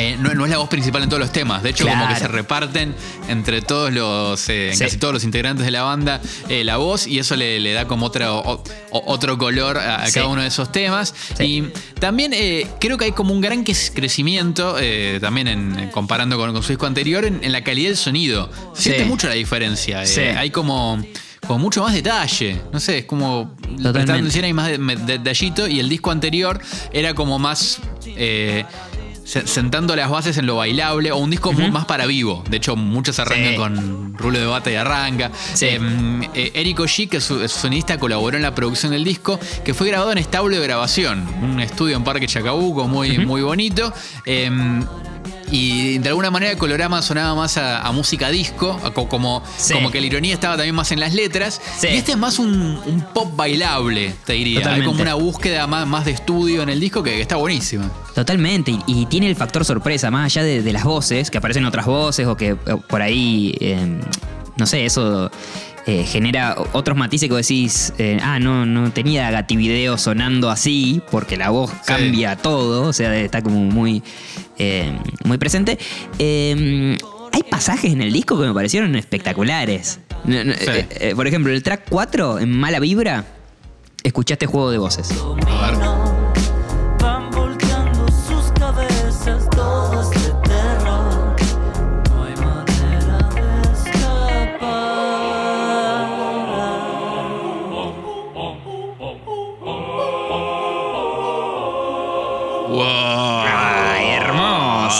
Eh, 0.00 0.16
no, 0.18 0.32
no 0.34 0.44
es 0.44 0.50
la 0.50 0.58
voz 0.58 0.68
principal 0.68 1.02
en 1.02 1.08
todos 1.08 1.20
los 1.20 1.32
temas. 1.32 1.62
De 1.62 1.70
hecho, 1.70 1.86
como 1.86 2.08
que 2.08 2.16
se 2.16 2.28
reparten 2.28 2.94
entre 3.28 3.60
todos 3.62 3.92
los, 3.92 4.48
eh, 4.48 4.68
en 4.70 4.76
Sí. 4.76 4.84
casi 4.84 4.96
todos 4.96 5.14
los 5.14 5.24
integrantes 5.24 5.64
de 5.66 5.70
la 5.70 5.82
banda 5.82 6.20
eh, 6.48 6.64
la 6.64 6.76
voz 6.78 7.06
y 7.06 7.18
eso 7.18 7.36
le, 7.36 7.60
le 7.60 7.72
da 7.72 7.86
como 7.86 8.06
otra, 8.06 8.32
o- 8.32 8.62
o- 8.90 9.02
otro 9.06 9.36
color 9.38 9.78
a, 9.78 9.96
a 10.02 10.06
Sí. 10.06 10.14
cada 10.14 10.26
uno 10.28 10.42
de 10.42 10.48
esos 10.48 10.72
temas. 10.72 11.14
Sí. 11.36 11.44
Y 11.44 11.72
también 12.00 12.32
creo 12.80 12.96
que 12.98 13.04
hay 13.06 13.12
como 13.12 13.32
un 13.34 13.40
gran 13.40 13.62
crecimiento, 13.64 14.76
también 15.20 15.48
en, 15.48 15.90
comparando 15.90 16.36
con, 16.38 16.52
con 16.52 16.62
su 16.62 16.70
disco 16.70 16.86
anterior, 16.86 17.24
en, 17.24 17.40
en 17.42 17.52
la 17.52 17.62
calidad 17.62 17.88
del 17.88 17.96
sonido. 17.96 18.50
Siente 18.74 19.04
mucho 19.04 19.28
la 19.28 19.34
diferencia. 19.34 20.00
Hay 20.38 20.50
como 20.50 21.02
con 21.46 21.60
mucho 21.60 21.82
más 21.82 21.94
detalle. 21.94 22.60
No 22.72 22.78
sé, 22.80 22.98
es 22.98 23.04
como. 23.06 23.56
Totalmente. 23.82 24.44
Hay 24.44 24.52
más 24.52 24.68
de- 24.68 24.96
detallito. 25.06 25.66
Y 25.66 25.80
el 25.80 25.88
disco 25.88 26.10
anterior 26.10 26.60
era 26.92 27.14
como 27.14 27.38
más. 27.38 27.78
eh, 28.06 28.64
sentando 29.30 29.94
las 29.94 30.10
bases 30.10 30.36
en 30.38 30.46
lo 30.46 30.56
bailable 30.56 31.12
o 31.12 31.16
un 31.16 31.30
disco 31.30 31.52
más 31.52 31.84
para 31.84 32.06
vivo. 32.06 32.42
De 32.48 32.56
hecho, 32.56 32.76
muchos 32.76 33.18
arrancan 33.18 33.50
Sí. 33.50 33.56
con 33.56 34.14
rulo 34.18 34.38
de 34.38 34.46
bata 34.46 34.70
y 34.70 34.74
arranca. 34.74 35.30
Sí. 35.54 35.66
Em, 35.68 36.22
eh, 36.34 36.52
Eric 36.54 36.80
que 37.10 37.16
es 37.18 37.24
su, 37.24 37.46
sonista, 37.48 37.98
colaboró 37.98 38.36
en 38.36 38.42
la 38.42 38.54
producción 38.54 38.92
del 38.92 39.04
disco, 39.04 39.38
que 39.64 39.74
fue 39.74 39.88
grabado 39.88 40.12
en 40.12 40.18
establo 40.18 40.56
de 40.56 40.62
grabación, 40.62 41.26
un 41.42 41.60
estudio 41.60 41.96
en 41.96 42.04
Parque 42.04 42.26
Chacabuco 42.26 42.88
muy, 42.88 43.18
muy 43.18 43.42
bonito. 43.42 43.92
Em, 44.24 44.84
y 45.50 45.98
de 45.98 46.08
alguna 46.08 46.30
manera 46.30 46.52
el 46.52 46.58
colorama 46.58 47.02
sonaba 47.02 47.34
más 47.34 47.56
a, 47.56 47.80
a 47.82 47.92
música 47.92 48.28
disco, 48.30 48.78
a 48.84 48.90
co- 48.92 49.08
como, 49.08 49.42
Sí. 49.56 49.74
como 49.74 49.90
que 49.90 50.00
la 50.00 50.06
ironía 50.06 50.34
estaba 50.34 50.56
también 50.56 50.74
más 50.74 50.92
en 50.92 51.00
las 51.00 51.12
letras. 51.14 51.60
Sí. 51.78 51.88
Y 51.92 51.96
este 51.96 52.12
es 52.12 52.18
más 52.18 52.38
un, 52.38 52.80
un 52.86 53.00
pop 53.12 53.34
bailable, 53.36 54.14
te 54.24 54.34
diría. 54.34 54.60
Totalmente. 54.60 54.84
Hay 54.86 54.90
como 54.90 55.02
una 55.02 55.14
búsqueda 55.14 55.66
más, 55.66 55.86
más 55.86 56.04
de 56.04 56.12
estudio 56.12 56.62
en 56.62 56.68
el 56.68 56.80
disco 56.80 57.02
que, 57.02 57.10
que 57.12 57.20
está 57.22 57.36
buenísima. 57.36 57.90
Totalmente, 58.14 58.70
y, 58.70 58.80
y 58.86 59.06
tiene 59.06 59.28
el 59.28 59.36
factor 59.36 59.64
sorpresa, 59.64 60.10
más 60.10 60.24
allá 60.26 60.42
de, 60.44 60.62
de 60.62 60.72
las 60.72 60.84
voces, 60.84 61.30
que 61.30 61.38
aparecen 61.38 61.64
otras 61.64 61.86
voces 61.86 62.26
o 62.26 62.36
que 62.36 62.54
por 62.54 63.02
ahí, 63.02 63.54
eh, 63.60 64.00
no 64.56 64.66
sé, 64.66 64.84
eso 64.84 65.30
eh, 65.86 66.04
genera 66.04 66.56
otros 66.72 66.96
matices 66.96 67.28
que 67.28 67.34
decís, 67.34 67.92
eh, 67.98 68.18
ah, 68.22 68.38
no, 68.38 68.66
no 68.66 68.92
tenía 68.92 69.30
Gativideo 69.30 69.96
sonando 69.98 70.50
así, 70.50 71.02
porque 71.10 71.36
la 71.36 71.50
voz 71.50 71.72
cambia 71.86 72.36
todo, 72.36 72.88
o 72.88 72.92
sea, 72.92 73.16
está 73.16 73.42
como 73.42 73.60
muy, 73.60 74.02
eh, 74.58 74.92
muy 75.24 75.38
presente. 75.38 75.78
Eh, 76.18 76.98
hay 77.32 77.42
pasajes 77.44 77.92
en 77.92 78.02
el 78.02 78.12
disco 78.12 78.38
que 78.38 78.46
me 78.46 78.54
parecieron 78.54 78.94
espectaculares. 78.96 80.00
Sí. 80.26 81.14
por 81.14 81.26
ejemplo, 81.26 81.52
el 81.52 81.62
track 81.62 81.86
4, 81.88 82.40
en 82.40 82.50
Mala 82.50 82.78
Vibra, 82.78 83.24
escuchaste 84.02 84.46
juego 84.46 84.70
de 84.70 84.78
voces. 84.78 85.08
Van 85.60 85.89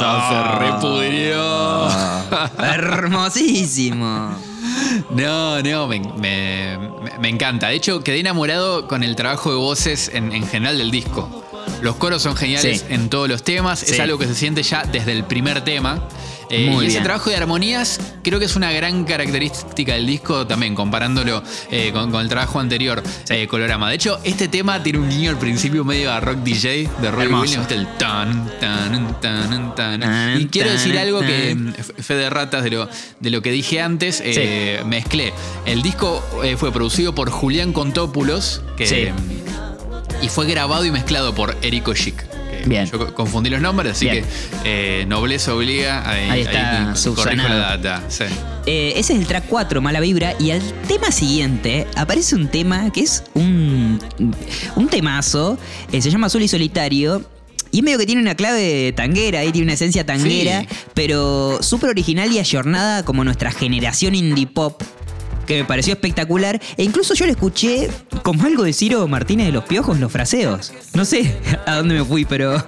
Se 0.00 0.58
repudrió. 0.58 1.88
Hermosísimo. 2.58 4.34
No, 5.10 5.62
no, 5.62 5.86
me, 5.88 6.00
me- 7.18 7.28
encanta. 7.28 7.68
De 7.68 7.74
hecho, 7.74 8.02
quedé 8.02 8.20
enamorado 8.20 8.86
con 8.88 9.02
el 9.02 9.16
trabajo 9.16 9.50
de 9.50 9.56
voces 9.56 10.10
en, 10.12 10.32
en 10.32 10.46
general 10.46 10.78
del 10.78 10.90
disco. 10.90 11.44
Los 11.82 11.96
coros 11.96 12.22
son 12.22 12.36
geniales 12.36 12.80
Sí. 12.80 12.86
en 12.94 13.08
todos 13.08 13.28
los 13.28 13.42
temas. 13.42 13.82
Es 13.82 13.98
algo 14.00 14.18
que 14.18 14.26
se 14.26 14.34
siente 14.34 14.62
ya 14.62 14.84
desde 14.84 15.12
el 15.12 15.24
primer 15.24 15.62
tema. 15.64 16.00
Eh, 16.50 16.76
y 16.82 16.86
ese 16.86 17.00
trabajo 17.00 17.30
de 17.30 17.36
armonías 17.36 18.00
creo 18.24 18.38
que 18.38 18.44
es 18.46 18.56
una 18.56 18.72
gran 18.72 19.04
característica 19.04 19.94
del 19.94 20.06
disco 20.06 20.46
también, 20.46 20.74
comparándolo 20.74 21.42
eh, 21.70 21.90
con, 21.92 22.10
con 22.10 22.20
el 22.22 22.28
trabajo 22.28 22.58
anterior, 22.58 23.02
eh, 23.28 23.46
Colorama. 23.46 23.88
De 23.88 23.94
hecho, 23.94 24.18
este 24.24 24.48
tema 24.48 24.82
tiene 24.82 24.98
un 24.98 25.08
guiño 25.08 25.30
al 25.30 25.38
principio 25.38 25.84
medio 25.84 26.12
a 26.12 26.18
rock 26.20 26.38
DJ 26.38 26.88
de 27.00 27.10
Roy 27.10 27.24
Hermoso. 27.26 27.42
Williams, 27.60 27.70
el 27.72 27.86
tan, 27.98 28.50
tan, 28.60 29.20
tan, 29.20 29.74
tan. 29.76 30.00
Tan, 30.00 30.40
Y 30.40 30.46
quiero 30.46 30.70
decir 30.70 30.98
algo 30.98 31.20
que 31.20 31.50
tan. 31.54 31.66
mm, 31.66 31.74
f- 31.78 32.02
fe 32.02 32.14
de 32.14 32.28
ratas 32.30 32.64
de 32.64 32.70
lo, 32.70 32.88
de 33.20 33.30
lo 33.30 33.42
que 33.42 33.50
dije 33.52 33.80
antes, 33.80 34.22
mezclé. 34.86 35.32
El 35.66 35.82
disco 35.82 36.22
fue 36.56 36.72
producido 36.72 37.14
por 37.14 37.30
Julián 37.30 37.72
Contópulos, 37.72 38.62
que, 38.76 38.86
Sí. 38.86 39.08
y 40.22 40.28
fue 40.28 40.46
grabado 40.46 40.84
y 40.84 40.90
mezclado 40.90 41.34
por 41.34 41.56
Erico 41.62 41.94
Chic. 41.94 42.24
Bien. 42.66 42.86
Yo 42.86 42.98
co- 42.98 43.14
confundí 43.14 43.50
los 43.50 43.60
nombres, 43.60 43.92
así 43.92 44.08
Bien. 44.08 44.24
que 44.62 45.00
eh, 45.02 45.06
nobleza 45.06 45.54
obliga. 45.54 46.08
Ahí, 46.08 46.30
Ahí 46.30 46.40
está, 46.42 46.94
subsanado. 46.96 47.48
la 47.48 47.76
data. 47.76 48.02
sí. 48.08 48.24
Eh, 48.66 48.92
ese 48.96 49.14
es 49.14 49.20
el 49.20 49.26
track 49.26 49.44
4, 49.48 49.80
Mala 49.80 50.00
Vibra. 50.00 50.34
Y 50.38 50.50
al 50.50 50.60
tema 50.86 51.10
siguiente 51.10 51.86
aparece 51.96 52.34
un 52.36 52.48
tema 52.48 52.92
que 52.92 53.00
es 53.00 53.24
un, 53.34 53.98
un 54.76 54.88
temazo. 54.88 55.58
eh, 55.92 56.02
se 56.02 56.10
llama 56.10 56.26
Azul 56.26 56.42
y 56.42 56.48
Solitario. 56.48 57.24
Y 57.72 57.78
es 57.78 57.82
medio 57.84 57.98
que 57.98 58.06
tiene 58.06 58.20
una 58.20 58.34
clave 58.34 58.92
tanguera, 58.96 59.38
ahí 59.40 59.52
tiene 59.52 59.66
una 59.66 59.74
esencia 59.74 60.04
tanguera, 60.04 60.62
Sí. 60.62 60.66
pero 60.92 61.62
súper 61.62 61.90
original 61.90 62.30
y 62.32 62.40
ayornada 62.40 63.04
como 63.04 63.22
nuestra 63.22 63.52
generación 63.52 64.16
indie 64.16 64.48
pop. 64.48 64.82
Que 65.50 65.56
me 65.58 65.64
pareció 65.64 65.94
espectacular. 65.94 66.60
E 66.76 66.84
incluso 66.84 67.12
yo 67.14 67.26
lo 67.26 67.32
escuché 67.32 67.90
como 68.22 68.44
algo 68.46 68.62
de 68.62 68.72
Ciro 68.72 69.08
Martínez 69.08 69.46
de 69.46 69.52
los 69.52 69.64
Piojos, 69.64 69.98
los 69.98 70.12
fraseos. 70.12 70.72
No 70.94 71.04
sé 71.04 71.36
a 71.66 71.74
dónde 71.74 71.96
me 71.96 72.04
fui, 72.04 72.24
pero. 72.24 72.56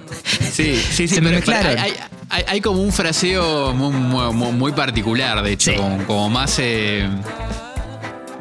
Sí, 0.51 0.75
sí, 0.75 1.07
sí. 1.07 1.15
Se 1.15 1.21
me 1.21 1.29
pero 1.29 1.37
mezclaron. 1.39 1.79
Hay, 1.79 1.93
hay- 2.29 2.43
hay 2.45 2.59
como 2.61 2.81
un 2.81 2.91
fraseo 2.91 3.73
muy, 3.73 3.91
muy- 4.33 4.51
muy 4.51 4.71
particular, 4.73 5.41
de 5.41 5.53
hecho, 5.53 5.71
Sí. 5.71 5.77
como, 5.77 6.05
como 6.05 6.29
más. 6.29 6.57
eh, 6.59 7.07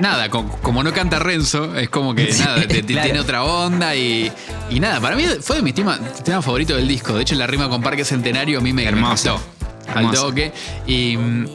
Nada, 0.00 0.28
co- 0.28 0.44
como, 0.62 0.82
no 0.82 0.92
canta 0.92 1.20
Renzo, 1.20 1.76
es 1.76 1.88
como 1.88 2.14
que 2.14 2.32
Sí, 2.32 2.42
nada, 2.42 2.60
te- 2.62 2.66
te- 2.66 2.82
claro. 2.82 3.04
tiene 3.04 3.20
otra 3.20 3.44
onda 3.44 3.94
y, 3.94 4.30
y 4.70 4.80
nada, 4.80 5.00
para 5.00 5.14
mí 5.14 5.24
fue 5.40 5.56
de 5.56 5.62
mis 5.62 5.74
temas 5.74 6.00
temas 6.24 6.44
favoritos 6.44 6.76
del 6.76 6.88
disco. 6.88 7.14
De 7.14 7.22
hecho, 7.22 7.36
la 7.36 7.46
rima 7.46 7.68
con 7.68 7.80
Parque 7.80 8.04
Centenario 8.04 8.58
a 8.58 8.60
mí 8.60 8.72
me, 8.72 8.82
me 8.82 8.88
Hermoso. 8.88 9.40
encantó. 9.88 10.08
Al 10.08 10.10
toque. 10.14 10.52
Y 10.86 11.16
mm, 11.16 11.46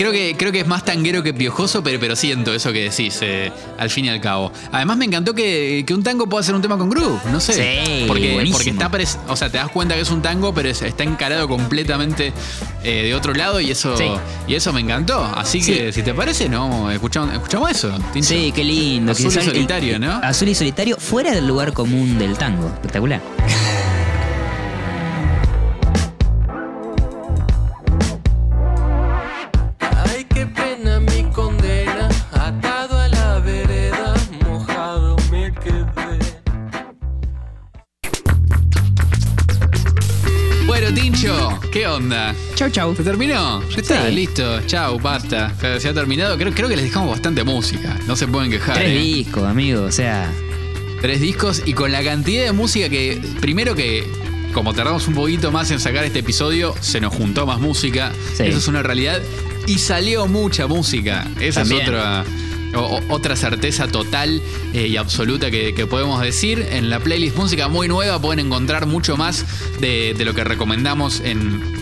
creo 0.00 0.12
que, 0.12 0.34
creo 0.34 0.50
que 0.50 0.60
es 0.60 0.66
más 0.66 0.82
tanguero 0.82 1.22
que 1.22 1.34
piojoso, 1.34 1.82
pero, 1.82 2.00
pero 2.00 2.16
siento 2.16 2.54
eso 2.54 2.72
que 2.72 2.84
decís, 2.88 3.18
eh, 3.20 3.52
al 3.76 3.90
fin 3.90 4.06
y 4.06 4.08
al 4.08 4.18
cabo. 4.18 4.50
Además, 4.72 4.96
me 4.96 5.04
encantó 5.04 5.34
que, 5.34 5.84
que 5.86 5.92
un 5.92 6.02
tango 6.02 6.26
pueda 6.26 6.42
ser 6.42 6.54
un 6.54 6.62
tema 6.62 6.78
con 6.78 6.88
groove, 6.88 7.20
no 7.30 7.38
sé. 7.38 7.52
Sí, 7.52 8.04
porque, 8.06 8.32
buenísimo. 8.32 8.56
porque 8.56 8.70
está 8.70 8.90
o 9.28 9.36
sea, 9.36 9.50
te 9.50 9.58
das 9.58 9.68
cuenta 9.70 9.94
que 9.94 10.00
es 10.00 10.10
un 10.10 10.22
tango, 10.22 10.54
pero 10.54 10.70
es- 10.70 10.80
está 10.80 11.04
encarado 11.04 11.46
completamente 11.48 12.32
eh, 12.82 13.02
de 13.02 13.14
otro 13.14 13.34
lado 13.34 13.60
y 13.60 13.70
eso, 13.70 13.94
Sí. 13.98 14.06
y 14.48 14.54
eso 14.54 14.72
me 14.72 14.80
encantó. 14.80 15.22
Así 15.36 15.60
que, 15.60 15.92
si 15.92 16.02
te 16.02 16.14
parece, 16.14 16.48
no, 16.48 16.90
escuchamos, 16.90 17.34
escuchamos 17.34 17.70
eso. 17.70 17.92
Tincho. 18.14 18.30
Sí, 18.30 18.52
qué 18.56 18.64
lindo. 18.64 19.12
Azul 19.12 19.26
y 19.30 19.34
que 19.36 19.44
solitario, 19.44 19.98
¿no? 19.98 20.12
Azul 20.22 20.48
y 20.48 20.54
solitario, 20.54 20.96
fuera 20.96 21.32
del 21.32 21.46
lugar 21.46 21.74
común 21.74 22.18
del 22.18 22.38
tango. 22.38 22.68
Espectacular. 22.68 23.20
Chau, 42.60 42.68
chau. 42.68 42.94
¿Se 42.94 43.02
terminó? 43.02 43.66
Ya 43.70 43.76
está, 43.78 44.06
Sí. 44.06 44.14
listo. 44.14 44.60
Chau, 44.66 44.98
basta. 45.00 45.54
Se 45.80 45.88
ha 45.88 45.94
terminado. 45.94 46.36
Creo, 46.36 46.52
creo 46.52 46.68
que 46.68 46.76
les 46.76 46.84
dejamos 46.84 47.08
bastante 47.10 47.42
música. 47.42 47.98
No 48.06 48.16
se 48.16 48.26
pueden 48.28 48.50
quejar. 48.50 48.74
Tres 48.76 48.90
¿eh? 48.90 48.98
discos, 49.02 49.44
amigo, 49.44 49.84
o 49.84 49.90
sea. 49.90 50.30
Tres 51.00 51.22
discos 51.22 51.62
y 51.64 51.72
con 51.72 51.90
la 51.90 52.04
cantidad 52.04 52.44
de 52.44 52.52
música 52.52 52.90
que, 52.90 53.18
primero 53.40 53.74
que, 53.74 54.06
como 54.52 54.74
tardamos 54.74 55.08
un 55.08 55.14
poquito 55.14 55.50
más 55.50 55.70
en 55.70 55.80
sacar 55.80 56.04
este 56.04 56.18
episodio, 56.18 56.74
se 56.82 57.00
nos 57.00 57.14
juntó 57.14 57.46
más 57.46 57.60
música. 57.60 58.12
Sí. 58.36 58.42
Eso 58.42 58.58
es 58.58 58.68
una 58.68 58.82
realidad. 58.82 59.22
Y 59.66 59.78
salió 59.78 60.26
mucha 60.26 60.66
música. 60.66 61.26
Esa 61.40 61.60
También. 61.60 61.80
es 61.80 61.88
otra, 61.88 62.24
o- 62.74 62.80
o- 62.98 63.02
otra 63.14 63.36
certeza 63.36 63.88
total 63.88 64.42
eh, 64.74 64.86
y 64.86 64.98
absoluta 64.98 65.50
que, 65.50 65.72
que 65.72 65.86
podemos 65.86 66.20
decir. 66.20 66.66
En 66.70 66.90
la 66.90 67.00
playlist 67.00 67.36
Música 67.38 67.68
Muy 67.68 67.88
Nueva 67.88 68.20
pueden 68.20 68.44
encontrar 68.44 68.84
mucho 68.84 69.16
más 69.16 69.46
de, 69.80 70.14
de 70.18 70.24
lo 70.26 70.34
que 70.34 70.44
recomendamos 70.44 71.20
en, 71.24 71.80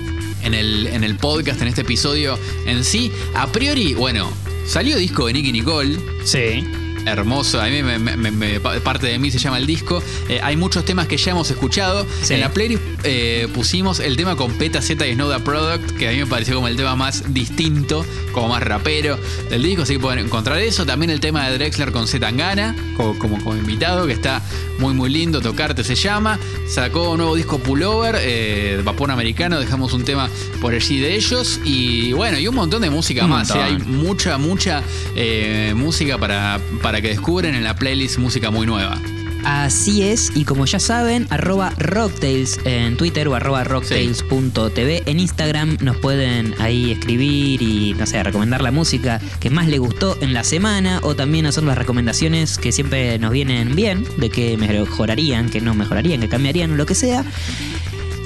en 0.48 0.54
el, 0.54 0.86
en 0.88 1.04
el 1.04 1.14
podcast, 1.16 1.62
en 1.62 1.68
este 1.68 1.82
episodio 1.82 2.38
en 2.66 2.82
sí. 2.84 3.12
A 3.34 3.46
priori, 3.52 3.94
bueno, 3.94 4.30
salió 4.66 4.96
disco 4.96 5.26
de 5.26 5.34
Nicky 5.34 5.52
Nicole. 5.52 5.96
Sí. 6.24 6.64
Hermoso, 7.06 7.58
a 7.60 7.66
mí 7.68 7.82
me, 7.82 7.98
me- 7.98 8.16
me- 8.30 8.60
parte 8.60 9.06
de 9.06 9.18
mí 9.18 9.30
se 9.30 9.38
llama 9.38 9.56
el 9.56 9.66
disco. 9.66 10.02
Eh, 10.28 10.40
hay 10.42 10.56
muchos 10.56 10.84
temas 10.84 11.06
que 11.06 11.16
ya 11.16 11.30
hemos 11.30 11.50
escuchado. 11.50 12.06
Sí. 12.22 12.34
En 12.34 12.40
la 12.40 12.50
playlist 12.52 12.82
eh, 13.04 13.48
pusimos 13.54 14.00
el 14.00 14.16
tema 14.16 14.36
con 14.36 14.52
Peta 14.52 14.82
Z 14.82 15.06
y 15.06 15.14
Snow 15.14 15.32
the 15.32 15.40
Product, 15.40 15.92
que 15.96 16.08
a 16.08 16.10
mí 16.12 16.18
me 16.18 16.26
pareció 16.26 16.56
como 16.56 16.68
el 16.68 16.76
tema 16.76 16.96
más 16.96 17.32
distinto, 17.32 18.04
como 18.32 18.48
más 18.48 18.62
rapero 18.62 19.18
del 19.48 19.62
disco, 19.62 19.82
así 19.82 19.94
que 19.94 20.00
pueden 20.00 20.18
encontrar 20.26 20.58
eso. 20.58 20.84
También 20.84 21.08
el 21.10 21.20
tema 21.20 21.48
de 21.48 21.56
Drexler 21.56 21.92
con 21.92 22.06
Z 22.06 22.18
Tangana, 22.26 22.76
como, 22.96 23.18
como, 23.18 23.38
como 23.42 23.56
invitado, 23.56 24.06
que 24.06 24.12
está 24.12 24.42
muy 24.78 24.94
muy 24.94 25.10
lindo, 25.10 25.40
Tocarte 25.40 25.84
se 25.84 25.94
llama. 25.94 26.38
Sacó 26.66 27.10
un 27.10 27.18
nuevo 27.18 27.34
disco 27.34 27.58
Pullover, 27.58 28.16
eh, 28.20 28.80
Vapor 28.84 29.10
Americano, 29.10 29.58
dejamos 29.60 29.92
un 29.92 30.04
tema 30.04 30.28
por 30.60 30.74
allí 30.74 30.98
de 31.00 31.14
ellos. 31.14 31.60
Y 31.64 32.12
bueno, 32.12 32.38
y 32.38 32.46
un 32.48 32.54
montón 32.54 32.82
de 32.82 32.90
música 32.90 33.24
Un 33.24 33.30
más. 33.30 33.50
eh, 33.50 33.54
Hay 33.60 33.78
mucha, 33.78 34.38
mucha 34.38 34.82
eh, 35.16 35.72
música 35.76 36.18
para, 36.18 36.60
para 36.82 37.00
que 37.00 37.08
descubren 37.08 37.54
en 37.54 37.64
la 37.64 37.74
playlist 37.74 38.18
Música 38.18 38.50
Muy 38.50 38.66
Nueva. 38.66 38.98
Así 39.44 40.02
es, 40.02 40.32
y 40.34 40.44
como 40.44 40.66
ya 40.66 40.78
saben, 40.78 41.26
arroba 41.30 41.70
rocktails 41.78 42.58
en 42.64 42.96
Twitter 42.96 43.28
o 43.28 43.34
arroba 43.34 43.64
rocktails.tv 43.64 45.02
en 45.06 45.20
Instagram 45.20 45.78
nos 45.80 45.96
pueden 45.96 46.54
ahí 46.58 46.90
escribir 46.92 47.62
y, 47.62 47.94
no 47.98 48.04
sé, 48.06 48.22
recomendar 48.22 48.60
la 48.62 48.70
música 48.72 49.20
que 49.40 49.48
más 49.48 49.68
les 49.68 49.80
gustó 49.80 50.18
en 50.20 50.34
la 50.34 50.44
semana 50.44 51.00
o 51.02 51.14
también 51.14 51.46
hacer 51.46 51.64
las 51.64 51.78
recomendaciones 51.78 52.58
que 52.58 52.72
siempre 52.72 53.18
nos 53.18 53.30
vienen 53.30 53.74
bien, 53.74 54.04
de 54.18 54.28
que 54.28 54.56
mejorarían, 54.58 55.48
que 55.48 55.60
no 55.60 55.74
mejorarían, 55.74 56.20
que 56.20 56.28
cambiarían 56.28 56.72
o 56.72 56.76
lo 56.76 56.84
que 56.84 56.94
sea. 56.94 57.24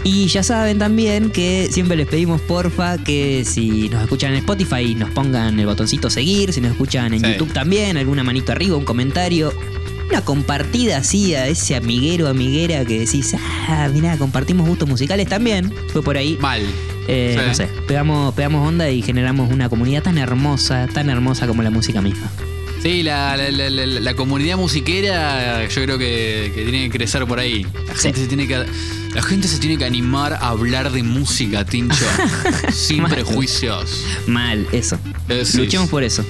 Y 0.05 0.27
ya 0.27 0.43
saben 0.43 0.79
también 0.81 1.31
que 1.31 1.69
siempre 1.71 1.97
les 1.97 2.09
pedimos 2.09 2.41
porfa 2.41 2.99
que 2.99 3.45
si 3.45 3.89
nos 3.89 4.03
escuchan 4.03 4.33
en 4.33 4.39
Spotify 4.39 4.97
nos 4.97 5.11
pongan 5.11 5.61
el 5.61 5.67
botoncito 5.67 6.11
seguir, 6.11 6.53
si 6.53 6.61
nos 6.61 6.73
escuchan 6.73 7.15
en 7.15 7.21
Sí. 7.21 7.27
YouTube 7.33 7.53
también, 7.53 7.97
alguna 7.97 8.25
manito 8.25 8.51
arriba, 8.51 8.77
un 8.77 8.85
comentario, 8.85 9.53
una 10.13 10.21
compartida 10.25 10.99
así 10.99 11.35
a 11.35 11.47
ese 11.49 11.75
amiguero 11.75 12.29
amiguera 12.29 12.85
que 12.85 12.99
decís, 13.01 13.35
ah, 13.69 13.89
mirá, 13.93 14.19
compartimos 14.19 14.69
gustos 14.69 14.87
musicales 14.89 15.27
también. 15.27 15.73
Fue 15.93 16.03
por 16.03 16.17
ahí. 16.19 16.37
Mal. 16.41 16.63
Eh, 17.09 17.37
Sí. 17.39 17.47
No 17.49 17.55
sé, 17.55 17.69
pegamos, 17.89 18.35
pegamos 18.35 18.69
onda 18.69 18.91
y 18.91 19.01
generamos 19.03 19.51
una 19.51 19.69
comunidad 19.71 20.03
tan 20.03 20.19
hermosa, 20.19 20.87
tan 20.93 21.09
hermosa 21.09 21.47
como 21.47 21.63
la 21.63 21.71
música 21.71 22.03
misma. 22.03 22.31
Sí, 22.83 23.03
la, 23.03 23.37
la- 23.37 23.51
la- 23.51 23.71
la- 23.71 23.87
la 24.01 24.15
comunidad 24.15 24.57
musiquera 24.57 25.67
yo 25.69 25.83
creo 25.83 25.99
que, 25.99 26.53
que 26.55 26.63
tiene 26.63 26.85
que 26.85 26.91
crecer 26.99 27.25
por 27.27 27.39
ahí. 27.39 27.65
La 27.87 27.95
Sí. 27.97 28.03
gente, 28.03 28.21
se 28.21 28.27
tiene 28.27 28.47
que, 28.47 28.65
la 29.15 29.23
gente 29.23 29.49
se 29.49 29.59
tiene 29.59 29.79
que 29.79 29.85
animar 29.85 30.35
a 30.35 30.49
hablar 30.49 30.93
de 30.93 31.03
música, 31.03 31.65
Tincho. 31.65 31.95
sin 32.73 33.03
Mal. 33.03 33.11
prejuicios. 33.11 34.05
Mal, 34.27 34.67
eso. 34.73 34.99
Luchemos 35.57 35.89
por 35.89 36.03
eso. 36.03 36.25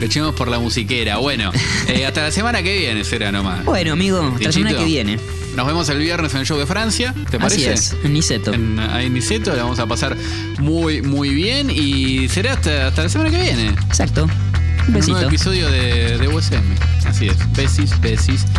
Luchemos 0.00 0.34
por 0.36 0.48
la 0.48 0.58
musiquera. 0.58 1.16
Bueno, 1.18 1.50
eh, 1.88 2.04
hasta 2.06 2.22
la 2.22 2.30
semana 2.30 2.62
que 2.62 2.76
viene 2.78 3.04
será 3.04 3.32
nomás. 3.32 3.64
Bueno, 3.64 3.92
amigo, 3.92 4.20
hasta 4.20 4.44
la 4.44 4.52
semana 4.52 4.76
que 4.76 4.84
viene. 4.84 5.18
Nos 5.56 5.66
vemos 5.66 5.88
el 5.88 5.98
viernes 5.98 6.34
en 6.34 6.40
el 6.40 6.46
show 6.46 6.58
de 6.58 6.66
Francia, 6.66 7.14
¿te 7.30 7.36
Así 7.36 7.38
parece? 7.38 7.72
es, 7.72 7.96
en 8.02 8.12
Niceto. 8.12 8.52
En, 8.52 8.78
ahí 8.80 9.06
en 9.06 9.14
Niceto, 9.14 9.54
la 9.54 9.62
vamos 9.62 9.78
a 9.78 9.86
pasar 9.86 10.16
muy, 10.58 11.00
muy 11.00 11.28
bien 11.32 11.70
y 11.70 12.28
será 12.28 12.54
hasta, 12.54 12.88
hasta 12.88 13.04
la 13.04 13.08
semana 13.08 13.30
que 13.30 13.40
viene. 13.40 13.68
Exacto. 13.86 14.24
Un 14.24 14.88
Un 14.88 14.94
besito. 14.94 15.12
nuevo 15.12 15.28
episodio 15.28 15.70
de, 15.70 16.18
de 16.18 16.28
USM. 16.28 16.62
Así 17.06 17.28
es. 17.28 17.36
Besis, 17.54 17.98
besis. 18.00 18.44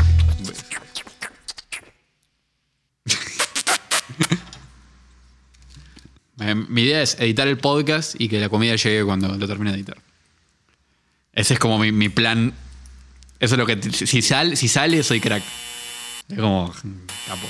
Eh, 6.42 6.54
Mi 6.54 6.82
idea 6.82 7.02
es 7.02 7.16
editar 7.20 7.48
el 7.48 7.58
podcast 7.58 8.20
y 8.20 8.28
que 8.28 8.40
la 8.42 8.50
comida 8.50 8.76
llegue 8.76 9.06
cuando 9.06 9.30
lo 9.38 9.48
termine 9.48 9.72
de 9.72 9.78
editar. 9.78 9.98
Ese 11.36 11.54
es 11.54 11.60
como 11.60 11.78
mi, 11.78 11.92
mi 11.92 12.10
plan. 12.10 12.54
Eso 13.40 13.56
es 13.56 13.60
lo 13.60 13.66
que. 13.66 13.80
Si, 13.92 14.22
sal- 14.22 14.56
si 14.58 14.68
sale, 14.68 15.04
soy 15.04 15.20
crack. 15.20 15.44
Es 16.30 16.40
como. 16.40 16.74
Capo. 17.28 17.48